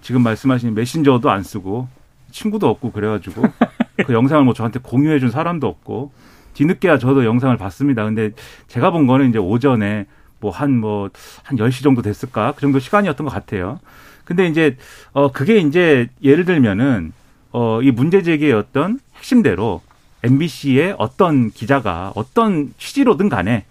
지금 0.03 0.23
말씀하신 0.23 0.75
메신저도 0.75 1.31
안 1.31 1.43
쓰고 1.43 1.89
친구도 2.31 2.69
없고 2.69 2.93
그래가지고 2.93 3.43
그 4.07 4.13
영상을 4.13 4.45
뭐 4.45 4.55
저한테 4.55 4.79
공유해준 4.81 5.31
사람도 5.31 5.67
없고 5.67 6.13
뒤늦게야 6.55 6.99
저도 6.99 7.25
영상을 7.25 7.57
봤습니다. 7.57 8.05
근데 8.05 8.31
제가 8.69 8.91
본 8.91 9.07
거는 9.07 9.31
이제 9.31 9.39
오전에 9.39 10.07
뭐 10.41 10.53
한 10.53 10.79
뭐 10.81 11.11
한 11.43 11.57
10시 11.59 11.83
정도 11.83 12.03
됐을까? 12.03 12.53
그 12.55 12.61
정도 12.61 12.79
시간이었던 12.79 13.27
것 13.27 13.33
같아요. 13.33 13.81
근데 14.25 14.47
이제 14.47 14.77
어 15.13 15.33
그게 15.33 15.57
이제 15.59 16.09
예를 16.23 16.45
들면은 16.45 17.13
어이 17.51 17.91
문제 17.91 18.23
제기의 18.23 18.53
어떤 18.53 19.01
핵심대로 19.19 19.83
MBC의 20.23 20.97
어떤 20.99 21.51
기자가 21.51 22.13
어떤 22.15 22.73
취지로든 22.79 23.29
간에 23.29 23.65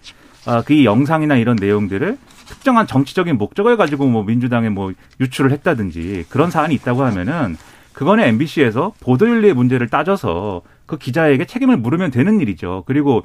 아, 0.46 0.62
그 0.62 0.86
영상이나 0.86 1.36
이런 1.36 1.58
내용들을 1.58 2.18
특정한 2.48 2.88
정치적인 2.88 3.38
목적을 3.38 3.76
가지고 3.76 4.08
뭐 4.08 4.24
민주당에 4.24 4.70
뭐 4.70 4.94
유출을 5.20 5.52
했다든지 5.52 6.26
그런 6.30 6.50
사안이 6.50 6.74
있다고 6.76 7.04
하면은 7.04 7.58
그거는 7.92 8.24
MBC에서 8.24 8.94
보도윤리의 9.02 9.54
문제를 9.54 9.90
따져서 9.90 10.62
그 10.86 10.98
기자에게 10.98 11.46
책임을 11.46 11.78
물으면 11.78 12.12
되는 12.12 12.40
일이죠. 12.40 12.84
그리고 12.86 13.24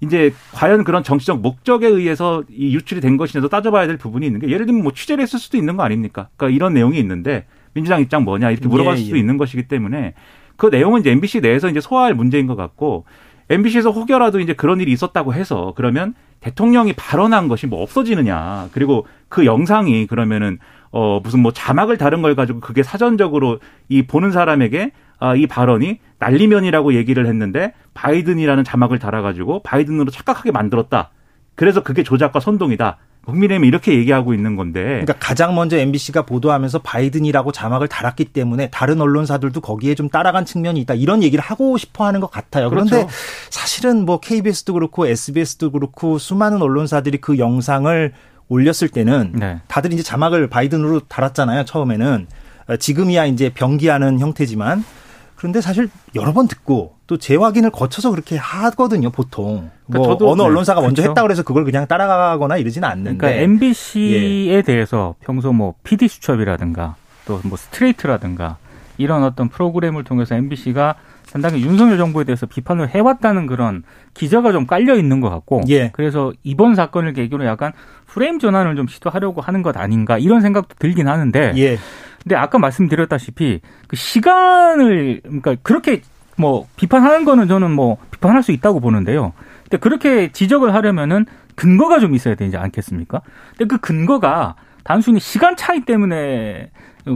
이제 0.00 0.32
과연 0.52 0.84
그런 0.84 1.02
정치적 1.02 1.40
목적에 1.40 1.86
의해서 1.86 2.42
이 2.48 2.74
유출이 2.74 3.00
된 3.00 3.16
것이냐도 3.16 3.48
따져봐야 3.48 3.86
될 3.86 3.96
부분이 3.98 4.24
있는 4.24 4.40
게 4.40 4.48
예를 4.48 4.66
들면 4.66 4.82
뭐 4.82 4.92
취재를 4.92 5.22
했을 5.22 5.38
수도 5.38 5.56
있는 5.56 5.76
거 5.76 5.82
아닙니까? 5.82 6.28
그러니까 6.36 6.54
이런 6.54 6.74
내용이 6.74 6.98
있는데 6.98 7.46
민주당 7.74 8.00
입장 8.00 8.24
뭐냐 8.24 8.50
이렇게 8.50 8.68
물어볼 8.68 8.94
예, 8.94 8.96
수도 8.96 9.16
예. 9.16 9.20
있는 9.20 9.36
것이기 9.36 9.68
때문에 9.68 10.14
그 10.56 10.66
내용은 10.66 11.00
이제 11.00 11.10
MBC 11.10 11.40
내에서 11.40 11.68
이제 11.68 11.80
소화할 11.80 12.14
문제인 12.14 12.46
것 12.46 12.56
같고 12.56 13.04
MBC에서 13.50 13.90
혹여라도 13.90 14.40
이제 14.40 14.54
그런 14.54 14.80
일이 14.80 14.92
있었다고 14.92 15.34
해서 15.34 15.72
그러면 15.76 16.14
대통령이 16.40 16.92
발언한 16.94 17.48
것이 17.48 17.66
뭐 17.66 17.82
없어지느냐. 17.82 18.68
그리고 18.72 19.06
그 19.28 19.46
영상이 19.46 20.06
그러면은 20.06 20.58
어 20.90 21.20
무슨 21.20 21.40
뭐 21.40 21.52
자막을 21.52 21.98
다른 21.98 22.22
걸 22.22 22.34
가지고 22.34 22.60
그게 22.60 22.82
사전적으로 22.82 23.58
이 23.88 24.02
보는 24.02 24.30
사람에게 24.30 24.92
아, 25.18 25.34
이 25.34 25.46
발언이 25.46 26.00
날리면이라고 26.18 26.94
얘기를 26.94 27.26
했는데 27.26 27.72
바이든이라는 27.94 28.64
자막을 28.64 28.98
달아가지고 28.98 29.62
바이든으로 29.62 30.10
착각하게 30.10 30.50
만들었다. 30.50 31.10
그래서 31.54 31.82
그게 31.82 32.02
조작과 32.02 32.40
선동이다. 32.40 32.98
국민의힘이 33.26 33.66
이렇게 33.66 33.94
얘기하고 33.94 34.34
있는 34.34 34.56
건데. 34.56 34.82
그러니까 34.82 35.14
가장 35.14 35.54
먼저 35.54 35.76
MBC가 35.76 36.22
보도하면서 36.22 36.80
바이든이라고 36.80 37.52
자막을 37.52 37.88
달았기 37.88 38.26
때문에 38.26 38.70
다른 38.70 39.00
언론사들도 39.00 39.60
거기에 39.60 39.94
좀 39.94 40.08
따라간 40.08 40.44
측면이 40.44 40.80
있다. 40.80 40.94
이런 40.94 41.22
얘기를 41.22 41.42
하고 41.42 41.76
싶어 41.76 42.06
하는 42.06 42.20
것 42.20 42.30
같아요. 42.30 42.70
그런데 42.70 42.96
그렇죠. 42.96 43.08
사실은 43.50 44.04
뭐 44.04 44.20
KBS도 44.20 44.74
그렇고 44.74 45.06
SBS도 45.06 45.70
그렇고 45.70 46.18
수많은 46.18 46.62
언론사들이 46.62 47.18
그 47.18 47.38
영상을 47.38 48.12
올렸을 48.48 48.88
때는 48.92 49.32
네. 49.34 49.60
다들 49.68 49.92
이제 49.92 50.02
자막을 50.02 50.48
바이든으로 50.48 51.00
달았잖아요. 51.00 51.64
처음에는. 51.64 52.26
어, 52.66 52.76
지금이야 52.76 53.26
이제 53.26 53.50
병기하는 53.50 54.20
형태지만 54.20 54.84
그런데 55.44 55.60
사실 55.60 55.90
여러 56.14 56.32
번 56.32 56.48
듣고 56.48 56.94
또 57.06 57.18
재확인을 57.18 57.68
거쳐서 57.68 58.10
그렇게 58.10 58.38
하거든요, 58.38 59.10
보통. 59.10 59.68
뭐 59.84 60.00
그러니까 60.00 60.14
저도- 60.14 60.30
어느 60.30 60.40
네, 60.40 60.46
언론사가 60.46 60.80
먼저 60.80 61.02
그렇죠. 61.02 61.10
했다 61.10 61.20
그래서 61.20 61.42
그걸 61.42 61.64
그냥 61.64 61.86
따라가거나 61.86 62.56
이러지는 62.56 62.88
않는데. 62.88 63.18
그러니까 63.18 63.42
MBC에 63.42 64.62
대해서 64.62 65.14
평소 65.20 65.52
뭐 65.52 65.74
PD 65.84 66.08
수첩이라든가 66.08 66.96
또 67.26 67.40
뭐 67.44 67.58
스트레이트라든가 67.58 68.56
이런 68.96 69.22
어떤 69.22 69.50
프로그램을 69.50 70.02
통해서 70.04 70.34
MBC가 70.34 70.94
상당히 71.26 71.60
윤석열 71.62 71.98
정부에 71.98 72.24
대해서 72.24 72.46
비판을 72.46 72.88
해왔다는 72.88 73.46
그런 73.46 73.82
기저가 74.14 74.52
좀 74.52 74.66
깔려 74.66 74.94
있는 74.96 75.20
것 75.20 75.28
같고 75.28 75.60
예. 75.68 75.90
그래서 75.92 76.32
이번 76.42 76.74
사건을 76.74 77.12
계기로 77.12 77.44
약간 77.44 77.72
프레임 78.06 78.38
전환을 78.38 78.76
좀 78.76 78.86
시도하려고 78.86 79.42
하는 79.42 79.60
것 79.62 79.76
아닌가 79.76 80.16
이런 80.16 80.40
생각도 80.40 80.74
들긴 80.78 81.06
하는데 81.08 81.52
예. 81.56 81.78
근데 82.24 82.36
아까 82.36 82.58
말씀드렸다시피 82.58 83.60
그 83.86 83.96
시간을 83.96 85.20
그러니까 85.22 85.56
그렇게 85.62 86.00
뭐 86.36 86.66
비판하는 86.76 87.24
거는 87.24 87.46
저는 87.46 87.70
뭐 87.70 87.98
비판할 88.10 88.42
수 88.42 88.50
있다고 88.50 88.80
보는데요. 88.80 89.32
근데 89.62 89.76
그렇게 89.76 90.32
지적을 90.32 90.74
하려면은 90.74 91.26
근거가 91.54 92.00
좀 92.00 92.14
있어야 92.14 92.34
되지 92.34 92.56
않겠습니까? 92.56 93.20
근데 93.50 93.66
그 93.66 93.78
근거가 93.78 94.56
단순히 94.82 95.20
시간 95.20 95.54
차이 95.56 95.84
때문에 95.84 96.70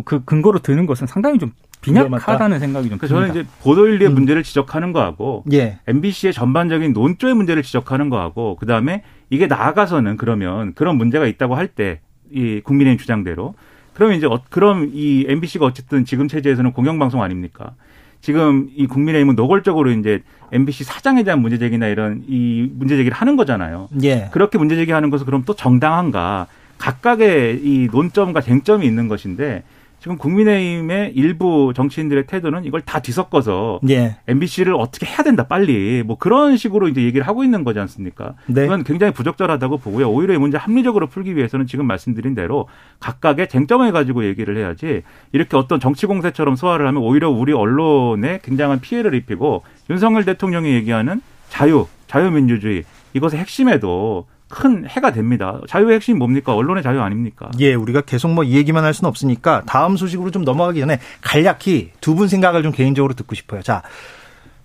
그 0.04 0.24
근거로 0.24 0.60
드는 0.60 0.86
것은 0.86 1.06
상당히 1.06 1.38
좀 1.38 1.52
빈약하다는 1.80 2.58
생각이 2.60 2.88
좀 2.90 2.98
그래서 2.98 3.14
듭니다. 3.14 3.32
저는 3.32 3.42
이제 3.46 3.50
보도윤리의 3.62 4.10
음. 4.10 4.14
문제를 4.14 4.42
지적하는 4.42 4.92
거하고 4.92 5.44
예. 5.52 5.78
MBC의 5.86 6.32
전반적인 6.32 6.92
논조의 6.92 7.34
문제를 7.34 7.62
지적하는 7.62 8.10
거하고 8.10 8.56
그다음에 8.56 9.04
이게 9.30 9.46
나아가서는 9.46 10.16
그러면 10.16 10.74
그런 10.74 10.96
문제가 10.96 11.26
있다고 11.26 11.54
할 11.54 11.68
때 11.68 12.00
이 12.30 12.60
국민의힘 12.62 12.98
주장대로 12.98 13.54
그러면 13.98 14.16
이제 14.16 14.28
어, 14.28 14.40
그럼 14.48 14.92
이 14.94 15.26
MBC가 15.28 15.66
어쨌든 15.66 16.04
지금 16.04 16.28
체제에서는 16.28 16.72
공영방송 16.72 17.20
아닙니까? 17.20 17.72
지금 18.20 18.68
이 18.76 18.86
국민의힘은 18.86 19.34
노골적으로 19.34 19.90
이제 19.90 20.22
MBC 20.52 20.84
사장에 20.84 21.24
대한 21.24 21.42
문제 21.42 21.58
제기나 21.58 21.88
이런 21.88 22.22
이 22.28 22.70
문제 22.72 22.96
제기를 22.96 23.16
하는 23.16 23.34
거잖아요. 23.34 23.88
예. 24.04 24.28
그렇게 24.30 24.56
문제 24.56 24.76
제기하는 24.76 25.10
것은 25.10 25.26
그럼 25.26 25.42
또 25.44 25.54
정당한가? 25.54 26.46
각각의 26.78 27.60
이 27.64 27.88
논점과 27.90 28.40
쟁점이 28.40 28.86
있는 28.86 29.08
것인데 29.08 29.64
지금 30.00 30.16
국민의힘의 30.16 31.12
일부 31.14 31.72
정치인들의 31.74 32.26
태도는 32.26 32.64
이걸 32.64 32.80
다 32.82 33.00
뒤섞어서 33.00 33.80
예. 33.88 34.16
MBC를 34.28 34.74
어떻게 34.74 35.06
해야 35.06 35.22
된다 35.22 35.48
빨리 35.48 36.02
뭐 36.04 36.16
그런 36.16 36.56
식으로 36.56 36.88
이제 36.88 37.02
얘기를 37.02 37.26
하고 37.26 37.42
있는 37.42 37.64
거지 37.64 37.80
않습니까? 37.80 38.34
네. 38.46 38.62
그건 38.62 38.84
굉장히 38.84 39.12
부적절하다고 39.12 39.78
보고요. 39.78 40.08
오히려 40.08 40.34
이 40.34 40.38
문제 40.38 40.56
합리적으로 40.56 41.08
풀기 41.08 41.34
위해서는 41.36 41.66
지금 41.66 41.86
말씀드린 41.86 42.34
대로 42.34 42.68
각각의 43.00 43.48
쟁점을 43.48 43.90
가지고 43.90 44.24
얘기를 44.24 44.56
해야지 44.56 45.02
이렇게 45.32 45.56
어떤 45.56 45.80
정치 45.80 46.06
공세처럼 46.06 46.54
소화를 46.54 46.86
하면 46.86 47.02
오히려 47.02 47.28
우리 47.28 47.52
언론에 47.52 48.38
굉장한 48.42 48.80
피해를 48.80 49.14
입히고 49.14 49.64
윤석열 49.90 50.24
대통령이 50.24 50.72
얘기하는 50.74 51.20
자유, 51.48 51.86
자유민주주의 52.06 52.84
이것의 53.14 53.40
핵심에도 53.40 54.26
큰 54.48 54.86
해가 54.88 55.12
됩니다. 55.12 55.60
자유의 55.68 55.96
핵심이 55.96 56.18
뭡니까? 56.18 56.54
언론의 56.54 56.82
자유 56.82 57.00
아닙니까? 57.02 57.50
예, 57.60 57.74
우리가 57.74 58.00
계속 58.02 58.30
뭐 58.32 58.44
이 58.44 58.54
얘기만 58.56 58.82
할 58.84 58.94
수는 58.94 59.08
없으니까 59.08 59.62
다음 59.66 59.96
소식으로 59.96 60.30
좀 60.30 60.44
넘어가기 60.44 60.80
전에 60.80 61.00
간략히 61.20 61.90
두 62.00 62.14
분 62.14 62.28
생각을 62.28 62.62
좀 62.62 62.72
개인적으로 62.72 63.14
듣고 63.14 63.34
싶어요. 63.34 63.62
자, 63.62 63.82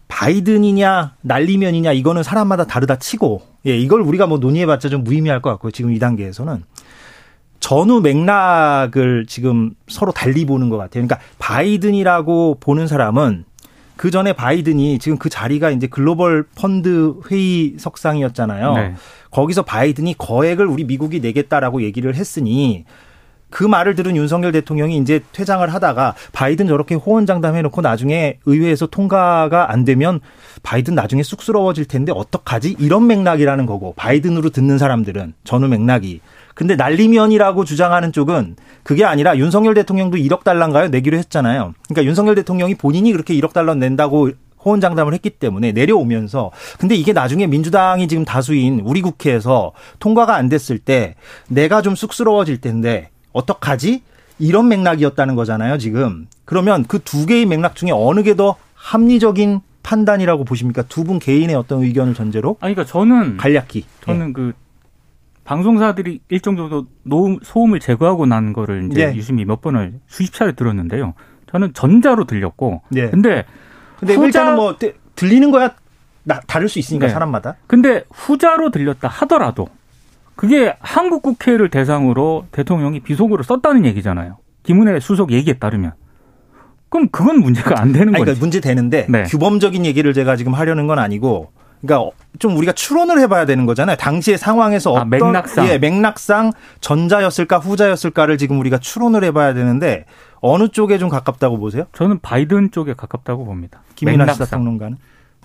바이든이냐 0.07 1.15
날리면이냐 1.21 1.91
이거는 1.93 2.23
사람마다 2.23 2.65
다르다 2.65 2.97
치고 2.97 3.41
예, 3.65 3.77
이걸 3.77 4.01
우리가 4.01 4.27
뭐 4.27 4.37
논의해봤자 4.37 4.89
좀 4.89 5.03
무의미할 5.03 5.41
것 5.41 5.49
같고요. 5.51 5.71
지금 5.71 5.91
이 5.91 5.99
단계에서는 5.99 6.63
전후 7.59 8.01
맥락을 8.01 9.25
지금 9.27 9.71
서로 9.87 10.11
달리 10.11 10.45
보는 10.45 10.69
것 10.69 10.77
같아요. 10.77 11.05
그러니까 11.05 11.19
바이든이라고 11.39 12.57
보는 12.59 12.87
사람은 12.87 13.45
그 13.95 14.11
전에 14.11 14.33
바이든이 14.33 14.99
지금 14.99 15.17
그 15.17 15.29
자리가 15.29 15.69
이제 15.69 15.87
글로벌 15.87 16.43
펀드 16.55 17.13
회의 17.29 17.75
석상이었잖아요. 17.77 18.73
네. 18.73 18.95
거기서 19.31 19.63
바이든이 19.63 20.15
거액을 20.17 20.65
우리 20.65 20.83
미국이 20.83 21.19
내겠다라고 21.19 21.83
얘기를 21.83 22.15
했으니 22.15 22.85
그 23.53 23.63
말을 23.63 23.93
들은 23.93 24.15
윤석열 24.15 24.51
대통령이 24.51 24.97
이제 24.97 25.21
퇴장을 25.31 25.71
하다가 25.71 26.15
바이든 26.31 26.65
저렇게 26.65 26.95
호언장담 26.95 27.55
해놓고 27.55 27.81
나중에 27.81 28.39
의회에서 28.47 28.87
통과가 28.87 29.71
안 29.71 29.85
되면 29.85 30.21
바이든 30.63 30.95
나중에 30.95 31.21
쑥스러워질 31.21 31.85
텐데 31.85 32.11
어떡하지? 32.15 32.77
이런 32.79 33.05
맥락이라는 33.05 33.67
거고 33.67 33.93
바이든으로 33.95 34.49
듣는 34.49 34.79
사람들은 34.79 35.35
전후 35.43 35.67
맥락이. 35.67 36.21
근데 36.55 36.75
날리면이라고 36.75 37.63
주장하는 37.63 38.11
쪽은 38.11 38.55
그게 38.81 39.05
아니라 39.05 39.37
윤석열 39.37 39.75
대통령도 39.75 40.17
1억 40.17 40.43
달러인가요? 40.43 40.87
내기로 40.87 41.15
했잖아요. 41.19 41.75
그러니까 41.89 42.09
윤석열 42.09 42.33
대통령이 42.33 42.73
본인이 42.73 43.11
그렇게 43.11 43.35
1억 43.35 43.53
달러 43.53 43.75
낸다고 43.75 44.31
호언장담을 44.65 45.13
했기 45.13 45.29
때문에 45.29 45.73
내려오면서 45.73 46.49
근데 46.79 46.95
이게 46.95 47.13
나중에 47.13 47.45
민주당이 47.45 48.07
지금 48.07 48.25
다수인 48.25 48.81
우리 48.83 49.01
국회에서 49.03 49.73
통과가 49.99 50.35
안 50.35 50.49
됐을 50.49 50.79
때 50.79 51.13
내가 51.49 51.83
좀 51.83 51.95
쑥스러워질 51.95 52.61
텐데 52.61 53.09
어떡하지? 53.33 54.01
이런 54.39 54.67
맥락이었다는 54.69 55.35
거잖아요, 55.35 55.77
지금. 55.77 56.27
그러면 56.45 56.85
그 56.85 56.99
두 56.99 57.25
개의 57.25 57.45
맥락 57.45 57.75
중에 57.75 57.91
어느 57.91 58.23
게 58.23 58.35
더 58.35 58.55
합리적인 58.75 59.59
판단이라고 59.83 60.43
보십니까? 60.45 60.81
두 60.83 61.03
분 61.03 61.19
개인의 61.19 61.55
어떤 61.55 61.83
의견을 61.83 62.13
전제로 62.13 62.57
아니 62.61 62.73
그러니까 62.73 62.91
저는 62.91 63.37
간략히. 63.37 63.85
저는 64.05 64.29
예. 64.29 64.33
그 64.33 64.53
방송사들이 65.43 66.21
일정 66.29 66.55
정도 66.55 66.87
노음, 67.03 67.37
소음을 67.43 67.79
제거하고 67.79 68.25
난 68.25 68.53
거를 68.53 68.87
이제 68.91 69.09
예. 69.11 69.15
유심히 69.15 69.43
몇 69.45 69.61
번을 69.61 69.93
수십 70.07 70.33
차례 70.33 70.53
들었는데요. 70.53 71.13
저는 71.51 71.73
전자로 71.73 72.25
들렸고, 72.25 72.81
예. 72.95 73.09
근데 73.09 73.45
근데 73.99 74.15
후자- 74.15 74.25
일단은 74.25 74.55
뭐 74.55 74.77
들- 74.77 74.95
들리는 75.15 75.51
거야 75.51 75.73
나, 76.23 76.39
다를 76.47 76.69
수 76.69 76.79
있으니까 76.79 77.07
네. 77.07 77.13
사람마다. 77.13 77.57
근데 77.67 78.03
후자로 78.11 78.71
들렸다 78.71 79.07
하더라도 79.09 79.67
그게 80.35 80.75
한국 80.79 81.21
국회를 81.21 81.69
대상으로 81.69 82.45
대통령이 82.51 83.01
비속어를 83.01 83.43
썼다는 83.43 83.85
얘기잖아요. 83.85 84.37
김은혜 84.63 84.99
수석 84.99 85.31
얘기에 85.31 85.55
따르면. 85.55 85.93
그럼 86.89 87.09
그건 87.11 87.39
문제가 87.39 87.81
안 87.81 87.91
되는 87.91 88.11
거죠. 88.13 88.23
그러니까 88.23 88.39
문제 88.39 88.59
되는데 88.59 89.07
네. 89.09 89.23
규범적인 89.23 89.85
얘기를 89.85 90.13
제가 90.13 90.35
지금 90.35 90.53
하려는 90.53 90.85
건 90.87 90.99
아니고 90.99 91.51
그러니까 91.81 92.11
좀 92.39 92.55
우리가 92.55 92.71
추론을 92.71 93.19
해봐야 93.19 93.45
되는 93.45 93.65
거잖아요. 93.65 93.97
당시의 93.97 94.37
상황에서 94.37 94.91
아, 94.91 95.01
어떤 95.01 95.09
맥락상. 95.09 95.67
예, 95.67 95.77
맥락상 95.77 96.51
전자였을까 96.81 97.57
후자였을까를 97.57 98.37
지금 98.37 98.59
우리가 98.59 98.77
추론을 98.77 99.23
해봐야 99.23 99.53
되는데 99.53 100.05
어느 100.39 100.69
쪽에 100.69 100.97
좀 100.97 101.09
가깝다고 101.09 101.57
보세요? 101.57 101.85
저는 101.93 102.19
바이든 102.21 102.71
쪽에 102.71 102.93
가깝다고 102.93 103.43
봅니다. 103.45 103.81
김민아. 103.95 104.31
시사평론가는? 104.31 104.97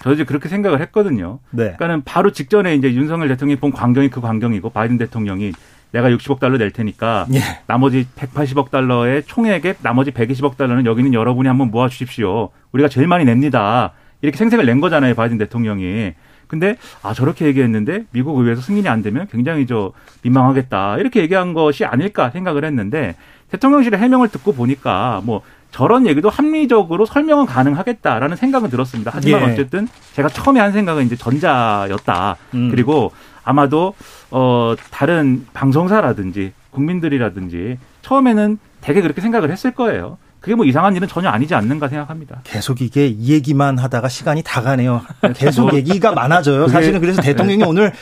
저 0.03 0.13
이제 0.13 0.25
그렇게 0.25 0.49
생각을 0.49 0.81
했거든요. 0.83 1.41
네. 1.51 1.65
그러니까는 1.65 2.03
바로 2.05 2.33
직전에 2.33 2.75
이제 2.75 2.93
윤석열 2.93 3.29
대통령이 3.29 3.59
본 3.61 3.73
광경이 3.73 4.11
그 4.11 4.21
광경이고 4.21 4.71
바이든 4.71 4.99
대통령이 4.99 5.53
내가 5.93 6.11
60억 6.11 6.39
달러 6.39 6.59
낼 6.59 6.71
테니까 6.71 7.27
예. 7.33 7.41
나머지 7.67 8.07
180억 8.17 8.71
달러의 8.71 9.23
총액의 9.25 9.77
나머지 9.83 10.11
120억 10.11 10.57
달러는 10.57 10.87
여기 10.87 11.01
있는 11.01 11.15
여러분이 11.15 11.49
한번 11.49 11.71
모아 11.71 11.89
주십시오. 11.89 12.51
우리가 12.73 12.89
제일 12.89 13.07
많이 13.07 13.25
냅니다. 13.25 13.93
이렇게 14.21 14.37
생색을 14.37 14.67
낸 14.67 14.81
거잖아요, 14.81 15.15
바이든 15.15 15.39
대통령이. 15.39 16.13
근데 16.47 16.77
아 17.03 17.13
저렇게 17.15 17.47
얘기했는데 17.47 18.05
미국 18.11 18.39
의회에서 18.39 18.63
승인이 18.63 18.89
안 18.89 19.03
되면 19.03 19.27
굉장히 19.31 19.67
저 19.67 19.93
민망하겠다 20.23 20.97
이렇게 20.97 21.21
얘기한 21.21 21.53
것이 21.53 21.85
아닐까 21.85 22.31
생각을 22.31 22.65
했는데 22.65 23.15
대통령실의 23.51 24.01
해명을 24.01 24.29
듣고 24.29 24.55
보니까 24.55 25.21
뭐 25.25 25.43
저런 25.71 26.07
얘기도 26.07 26.31
합리적으로 26.31 27.05
설명은 27.07 27.47
가능하겠다라는 27.47 28.37
생각은 28.37 28.71
들었습니다. 28.71 29.11
하지만 29.15 29.43
예. 29.43 29.53
어쨌든 29.53 29.87
제가 30.15 30.29
처음에 30.29 30.61
한 30.61 30.73
생각은 30.73 31.05
이제 31.07 31.15
전자였다. 31.17 32.37
음. 32.55 32.69
그리고 32.71 33.13
아마도 33.45 33.95
어 34.31 34.75
다른 34.91 35.47
방송사라든지 35.55 36.53
국민들이라든지 36.71 37.79
처음에는 38.03 38.59
되게 38.81 39.01
그렇게 39.03 39.21
생각을 39.21 39.51
했을 39.51 39.73
거예요. 39.73 40.19
그게 40.41 40.55
뭐 40.55 40.65
이상한 40.65 40.95
일은 40.97 41.09
전혀 41.09 41.29
아니지 41.29 41.55
않는가 41.55 41.89
생각합니다. 41.89 42.41
계속 42.45 42.81
이게 42.81 43.07
이 43.09 43.33
얘기만 43.33 43.79
하다가 43.79 44.09
시간이 44.09 44.43
다 44.45 44.63
가네요. 44.63 45.03
계속 45.35 45.75
얘기가 45.75 46.13
많아져요. 46.13 46.61
그게- 46.67 46.73
사실은 46.73 47.01
그래서 47.01 47.21
대통령이 47.23 47.65
오늘 47.67 47.93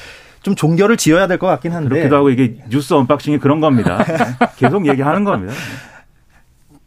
좀 0.42 0.54
종결을 0.54 0.96
지어야 0.96 1.26
될 1.26 1.38
것 1.38 1.46
같긴 1.49 1.73
한데 1.73 1.88
그렇기도 1.88 2.16
하고 2.16 2.30
이게 2.30 2.58
뉴스 2.68 2.94
unboxing이 2.95 3.38
그런 3.38 3.61
겁니다. 3.61 4.04
네. 4.04 4.16
계속 4.56 4.87
얘기하는 4.87 5.25
겁니다. 5.25 5.52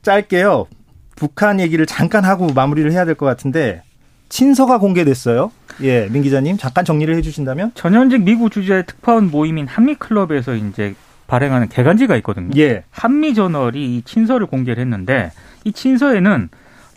짧게요. 0.02 0.68
북한 1.16 1.60
얘기를 1.60 1.86
잠깐 1.86 2.24
하고 2.26 2.48
마무리를 2.54 2.92
해야 2.92 3.06
될 3.06 3.16
것 3.16 3.26
같은데 3.26 3.84
친서가 4.30 4.78
공개됐어요. 4.78 5.52
예, 5.82 6.08
민 6.10 6.22
기자님 6.24 6.58
잠깐 6.58 6.86
정리를 6.86 7.14
해주신다면? 7.16 7.72
전현직 7.74 8.24
미국 8.24 8.52
주재 8.52 8.84
특파원 8.86 9.30
모임인 9.32 9.68
한미 9.68 9.96
클럽에서 9.96 10.56
이제 10.56 10.96
발행하는 11.28 11.68
계간지가 11.68 12.16
있거든요. 12.18 12.50
예, 12.58 12.84
한미 12.92 13.34
저널이 13.34 13.98
이 13.98 14.02
친서를 14.04 14.46
공개를 14.48 14.82
했는데 14.82 15.32
이 15.64 15.72
친서에는 15.72 16.50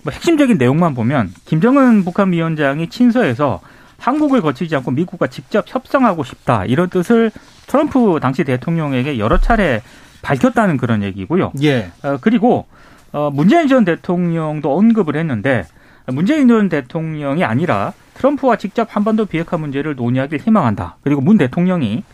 뭐 0.05 0.13
핵심적인 0.13 0.59
내용만 0.59 0.95
보면 0.95 1.33
김정은 1.45 2.05
북한 2.05 2.33
위원장이 2.33 2.89
친서에서 2.89 3.61
한국을 3.99 4.41
거치지 4.41 4.75
않고 4.77 4.91
미국과 4.91 5.29
직접 5.29 5.65
협상하고 5.69 6.25
싶다 6.25 6.65
이런 6.65 6.91
뜻을 6.91 7.31
트럼프 7.67 8.19
당시 8.21 8.43
대통령에게 8.45 9.19
여러 9.19 9.39
차례 9.39 9.81
밝혔다는 10.23 10.77
그런 10.77 11.03
얘기고요. 11.03 11.53
예, 11.63 11.91
어, 12.03 12.19
그리고 12.21 12.67
어, 13.13 13.31
문재인 13.31 13.69
전 13.69 13.85
대통령도 13.85 14.77
언급을 14.77 15.17
했는데 15.17 15.65
문재인 16.07 16.49
전 16.49 16.69
대통령이 16.69 17.45
아니라 17.45 17.93
트럼프와 18.15 18.57
직접 18.57 18.95
한반도 18.95 19.27
비핵화 19.27 19.57
문제를 19.57 19.95
논의하길 19.95 20.41
희망한다. 20.41 20.97
그리고 21.03 21.21
문 21.21 21.39
대통령이 21.39 22.05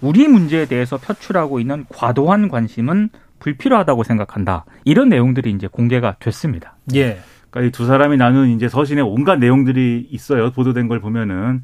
우리 0.00 0.28
문제에 0.28 0.66
대해서 0.66 0.96
표출하고 0.96 1.60
있는 1.60 1.84
과도한 1.88 2.48
관심은 2.48 3.10
불필요하다고 3.40 4.04
생각한다. 4.04 4.64
이런 4.84 5.08
내용들이 5.08 5.50
이제 5.50 5.66
공개가 5.66 6.16
됐습니다. 6.18 6.76
예. 6.94 7.18
그러니까 7.50 7.68
이 7.68 7.70
두 7.70 7.86
사람이 7.86 8.16
나눈 8.16 8.48
이제 8.48 8.68
서신에 8.68 9.00
온갖 9.00 9.36
내용들이 9.38 10.08
있어요. 10.10 10.50
보도된 10.50 10.88
걸 10.88 11.00
보면은 11.00 11.62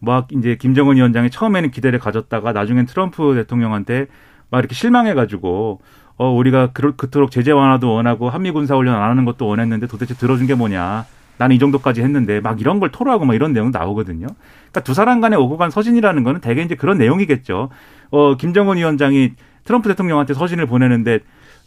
막 0.00 0.28
이제 0.32 0.56
김정은 0.56 0.96
위원장이 0.96 1.30
처음에는 1.30 1.70
기대를 1.70 1.98
가졌다가 1.98 2.52
나중엔 2.52 2.86
트럼프 2.86 3.34
대통령한테 3.34 4.06
막 4.50 4.58
이렇게 4.58 4.74
실망해가지고 4.74 5.80
어 6.20 6.30
우리가 6.30 6.68
그럴 6.74 6.92
그토록 6.98 7.30
제재 7.30 7.50
완화도 7.50 7.94
원하고 7.94 8.28
한미 8.28 8.50
군사 8.50 8.76
훈련 8.76 8.94
안 8.94 9.08
하는 9.08 9.24
것도 9.24 9.46
원했는데 9.46 9.86
도대체 9.86 10.12
들어준 10.12 10.46
게 10.46 10.54
뭐냐? 10.54 11.06
나는 11.38 11.56
이 11.56 11.58
정도까지 11.58 12.02
했는데 12.02 12.40
막 12.40 12.60
이런 12.60 12.78
걸 12.78 12.90
토로하고 12.90 13.24
막 13.24 13.32
이런 13.32 13.54
내용 13.54 13.70
나오거든요. 13.70 14.26
그러니까 14.26 14.80
두 14.80 14.92
사람 14.92 15.22
간에 15.22 15.36
오고 15.36 15.56
간 15.56 15.70
서신이라는 15.70 16.22
거는 16.22 16.42
대개 16.42 16.60
이제 16.60 16.74
그런 16.74 16.98
내용이겠죠. 16.98 17.70
어 18.10 18.36
김정은 18.36 18.76
위원장이 18.76 19.32
트럼프 19.64 19.88
대통령한테 19.88 20.34
서신을 20.34 20.66
보내는데 20.66 21.20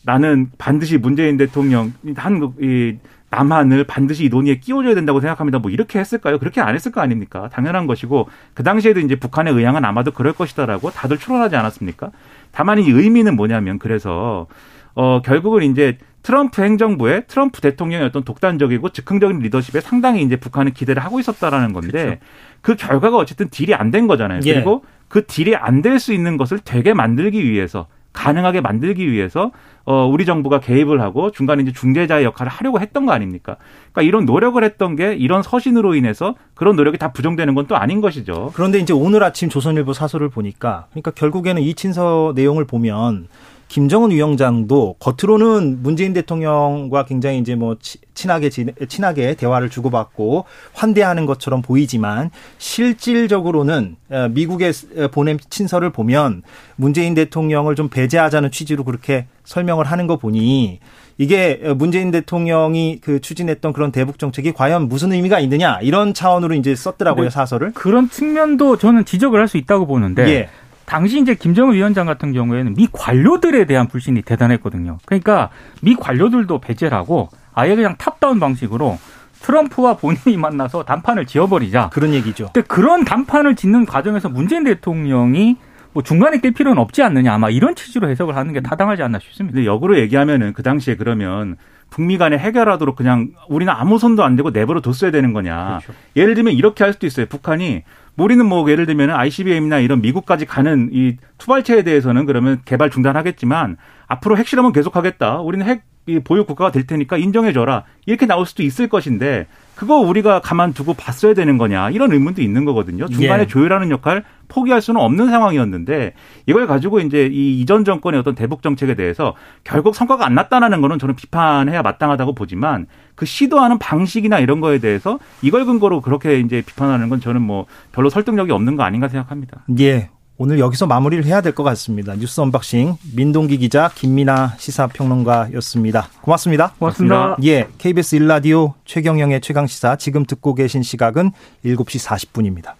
나는 0.06 0.52
반드시 0.60 1.00
문재인 1.00 1.38
대통령 1.38 1.92
한국 2.16 2.62
이 2.62 2.98
남한을 3.34 3.84
반드시 3.86 4.26
이 4.26 4.30
논의에 4.30 4.60
끼워줘야 4.60 4.96
된다고 4.96 5.20
생각합니다. 5.20 5.60
뭐 5.60 5.72
이렇게 5.72 6.00
했을까요? 6.00 6.38
그렇게 6.40 6.62
안 6.62 6.76
했을 6.76 6.92
거 6.92 7.02
아닙니까? 7.02 7.50
당연한 7.52 7.88
것이고 7.88 8.30
그 8.54 8.64
당시에도 8.64 9.00
이제 9.00 9.16
북한의 9.16 9.54
의향은 9.54 9.84
아마도 9.86 10.12
그럴 10.12 10.34
것이다라고 10.34 10.92
다들 10.92 11.18
추론하지 11.18 11.56
않았습니까? 11.56 12.12
다만 12.52 12.80
이 12.80 12.90
의미는 12.90 13.36
뭐냐면 13.36 13.80
그래서 13.80 14.48
어 14.96 15.22
결국은 15.24 15.64
이제 15.64 15.98
트럼프 16.22 16.62
행정부의 16.62 17.24
트럼프 17.28 17.60
대통령의 17.62 18.08
어떤 18.08 18.24
독단적이고 18.24 18.90
즉흥적인 18.90 19.40
리더십에 19.40 19.82
상당히 19.82 20.22
이제 20.24 20.36
북한은 20.38 20.72
기대를 20.74 21.04
하고 21.04 21.20
있었다라는 21.20 21.74
건데 21.74 22.20
그 22.62 22.76
결과가 22.76 23.18
어쨌든 23.18 23.50
딜이 23.50 23.74
안 23.74 23.92
된 23.92 24.08
거잖아요. 24.08 24.40
예. 24.46 24.54
그리고 24.54 24.86
그 25.10 25.26
딜이 25.26 25.56
안 25.56 25.82
될 25.82 26.00
수 26.00 26.14
있는 26.14 26.38
것을 26.38 26.60
되게 26.64 26.94
만들기 26.94 27.44
위해서 27.50 27.88
가능하게 28.14 28.62
만들기 28.62 29.12
위해서 29.12 29.52
어 29.86 30.06
우리 30.06 30.26
정부가 30.26 30.60
개입을 30.60 31.02
하고 31.02 31.32
중간에 31.32 31.62
이제 31.64 31.74
중재자의 31.74 32.24
역할을 32.24 32.50
하려고 32.50 32.80
했던 32.80 33.06
거 33.06 33.12
아닙니까? 33.12 33.58
그러니까 33.92 34.04
이런 34.04 34.26
노력을 34.26 34.64
했던 34.64 34.96
게 34.96 35.14
이런 35.16 35.44
서신으로 35.44 35.96
인해서 35.96 36.36
그런 36.56 36.76
노력이 36.76 36.98
다 36.98 37.12
부정되는 37.12 37.54
건 37.56 37.64
또 37.68 37.78
아닌 37.78 38.02
것이죠. 38.02 38.52
그런데 38.56 38.80
이제 38.80 38.94
오늘 38.94 39.24
아침 39.24 39.50
조선일보 39.50 39.94
사설을 39.94 40.30
보니까 40.30 40.88
그러니까 40.92 41.12
결국에는 41.12 41.62
이 41.62 41.74
친서 41.74 42.34
내용을 42.36 42.66
보면 42.66 43.28
김정은 43.74 44.12
위원장도 44.12 44.98
겉으로는 45.00 45.82
문재인 45.82 46.14
대통령과 46.14 47.06
굉장히 47.06 47.40
이제 47.40 47.56
뭐 47.56 47.76
치- 47.82 47.98
친하게 48.14 48.52
친하게 48.88 49.34
대화를 49.34 49.72
주고받고 49.72 50.46
환대하는 50.76 51.26
것처럼 51.26 51.64
보이지만 51.64 52.30
실질적으로는 52.60 53.96
어, 54.12 54.28
미국에 54.30 54.72
스- 54.72 55.08
보낸 55.12 55.40
친서를 55.50 55.90
보면 55.90 56.44
문재인 56.76 57.16
대통령을 57.16 57.76
좀 57.76 57.90
배제하자는 57.90 58.52
취지로 58.52 58.84
그렇게 58.84 59.26
설명을 59.44 59.86
하는 59.86 60.06
거 60.06 60.18
보니 60.18 60.80
이게 61.18 61.60
문재인 61.76 62.12
대통령이 62.12 63.00
그 63.02 63.22
추진했던 63.22 63.74
그런 63.74 63.92
대북 63.92 64.20
정책이 64.20 64.52
과연 64.54 64.88
무슨 64.88 65.12
의미가 65.14 65.40
있느냐 65.40 65.80
이런 65.82 66.14
차원으로 66.14 66.54
이제 66.54 66.76
썼더라고요 66.76 67.24
네. 67.26 67.30
사설을. 67.32 67.72
그런 67.74 68.08
측면도 68.08 68.78
저는 68.78 69.06
지적을 69.06 69.40
할 69.40 69.48
수 69.48 69.58
있다고 69.58 69.88
보는데 69.88 70.28
예. 70.30 70.50
당시 70.86 71.20
이제 71.20 71.36
김정은 71.36 71.76
위원장 71.76 72.06
같은 72.06 72.34
경우에는 72.34 72.74
미 72.76 72.88
관료들에 72.92 73.66
대한 73.66 73.88
불신이 73.88 74.22
대단했거든요. 74.24 74.98
그러니까 75.06 75.50
미 75.82 75.96
관료들도 75.96 76.60
배제를 76.60 76.98
하고 76.98 77.30
아예 77.54 77.76
그냥 77.76 77.96
top-down 77.98 78.40
방식으로 78.40 78.98
트럼프와 79.42 79.98
본인이 79.98 80.38
만나서 80.38 80.84
담판을 80.84 81.26
지어버리자. 81.26 81.90
그런 81.92 82.14
얘기죠. 82.14 82.50
근데 82.54 82.66
그런 82.68 83.04
담판을 83.04 83.56
짓는 83.56 83.86
과정에서 83.86 84.30
문재인 84.30 84.64
대통령이 84.64 85.58
뭐 85.92 86.02
중간에 86.02 86.40
낄 86.40 86.52
필요는 86.52 86.82
없지 86.82 87.04
않느냐 87.04 87.34
아마 87.34 87.50
이런 87.50 87.76
취지로 87.76 88.10
해석을 88.10 88.36
하는 88.36 88.54
게 88.54 88.62
타당하지 88.62 89.04
않나 89.04 89.20
싶습니다. 89.20 89.56
근데 89.56 89.68
역으로 89.68 90.00
얘기하면은 90.00 90.54
그 90.54 90.64
당시에 90.64 90.96
그러면 90.96 91.58
북미 91.90 92.18
간에 92.18 92.38
해결하도록 92.38 92.96
그냥 92.96 93.30
우리는 93.50 93.72
아무 93.72 94.00
손도 94.00 94.24
안 94.24 94.36
대고 94.36 94.50
내버려 94.50 94.82
뒀어야 94.82 95.12
되는 95.12 95.34
거냐. 95.34 95.80
그렇죠. 95.84 95.94
예를 96.16 96.34
들면 96.34 96.54
이렇게 96.54 96.84
할 96.84 96.94
수도 96.94 97.06
있어요. 97.06 97.28
북한이 97.28 97.74
뭐 97.74 97.84
우리는 98.18 98.46
뭐 98.46 98.70
예를 98.70 98.86
들면 98.86 99.10
ICBM이나 99.10 99.80
이런 99.80 100.02
미국까지 100.02 100.46
가는 100.46 100.90
이 100.92 101.18
투발체에 101.38 101.84
대해서는 101.84 102.26
그러면 102.26 102.62
개발 102.66 102.90
중단하겠지만 102.90 103.78
앞으로 104.08 104.38
핵실험은 104.38 104.72
계속하겠다. 104.72 105.40
우리는 105.42 105.66
핵 105.66 105.84
보유 106.24 106.46
국가가 106.46 106.72
될 106.72 106.86
테니까 106.86 107.18
인정해줘라 107.18 107.84
이렇게 108.06 108.26
나올 108.26 108.46
수도 108.46 108.64
있을 108.64 108.90
것인데 108.90 109.48
그거 109.76 109.98
우리가 109.98 110.42
가만두고 110.42 110.94
봤어야 110.94 111.34
되는 111.34 111.58
거냐 111.58 111.90
이런 111.90 112.12
의문도 112.12 112.42
있는 112.42 112.66
거거든요. 112.66 113.08
중간에 113.08 113.44
예. 113.44 113.48
조율하는 113.48 113.90
역할 113.90 114.24
포기할 114.48 114.82
수는 114.82 115.02
없는 115.02 115.30
상황이었는데 115.30 116.14
이걸 116.46 116.68
가지고 116.68 117.00
이제 117.00 117.28
이 117.32 117.60
이전 117.60 117.84
정권의 117.84 118.20
어떤 118.20 118.36
대북 118.36 118.62
정책에 118.62 118.94
대해서 118.96 119.34
결국 119.64 119.96
성과가 119.96 120.26
안 120.26 120.36
났다라는 120.36 120.82
거는 120.82 121.00
저는 121.00 121.16
비판해야 121.16 121.82
마땅하다고 121.82 122.36
보지만 122.36 122.86
그 123.16 123.26
시도하는 123.26 123.80
방식이나 123.80 124.40
이런 124.40 124.60
거에 124.62 124.80
대해서 124.80 125.20
이걸 125.42 125.66
근거로 125.66 126.02
그렇게 126.02 126.40
이제 126.40 126.62
비판하는 126.66 127.10
건 127.10 127.20
저는 127.20 127.42
뭐 127.42 127.66
별로 127.92 128.10
설득력이 128.10 128.52
없는 128.52 128.76
거 128.76 128.84
아닌가 128.84 129.08
생각합니다. 129.08 129.64
예. 129.80 130.10
오늘 130.38 130.60
여기서 130.60 130.88
마무리를 130.88 131.26
해야 131.26 131.42
될 131.42 131.54
것 131.54 131.64
같습니다. 131.64 132.16
뉴스 132.16 132.42
unboxing 132.42 132.98
민동기 133.16 133.58
기자 133.60 133.92
김민아 133.94 134.56
시사평론가였습니다. 134.58 136.10
고맙습니다. 136.22 136.74
고맙습니다. 136.80 137.38
예, 137.44 137.68
KBS 137.78 138.16
1라디오 138.16 138.74
최경영의 138.86 139.42
최강 139.42 139.68
시사 139.68 139.96
지금 139.96 140.26
듣고 140.26 140.56
계신 140.56 140.82
시각은 140.82 141.32
7시 141.64 142.04
40분입니다. 142.08 142.74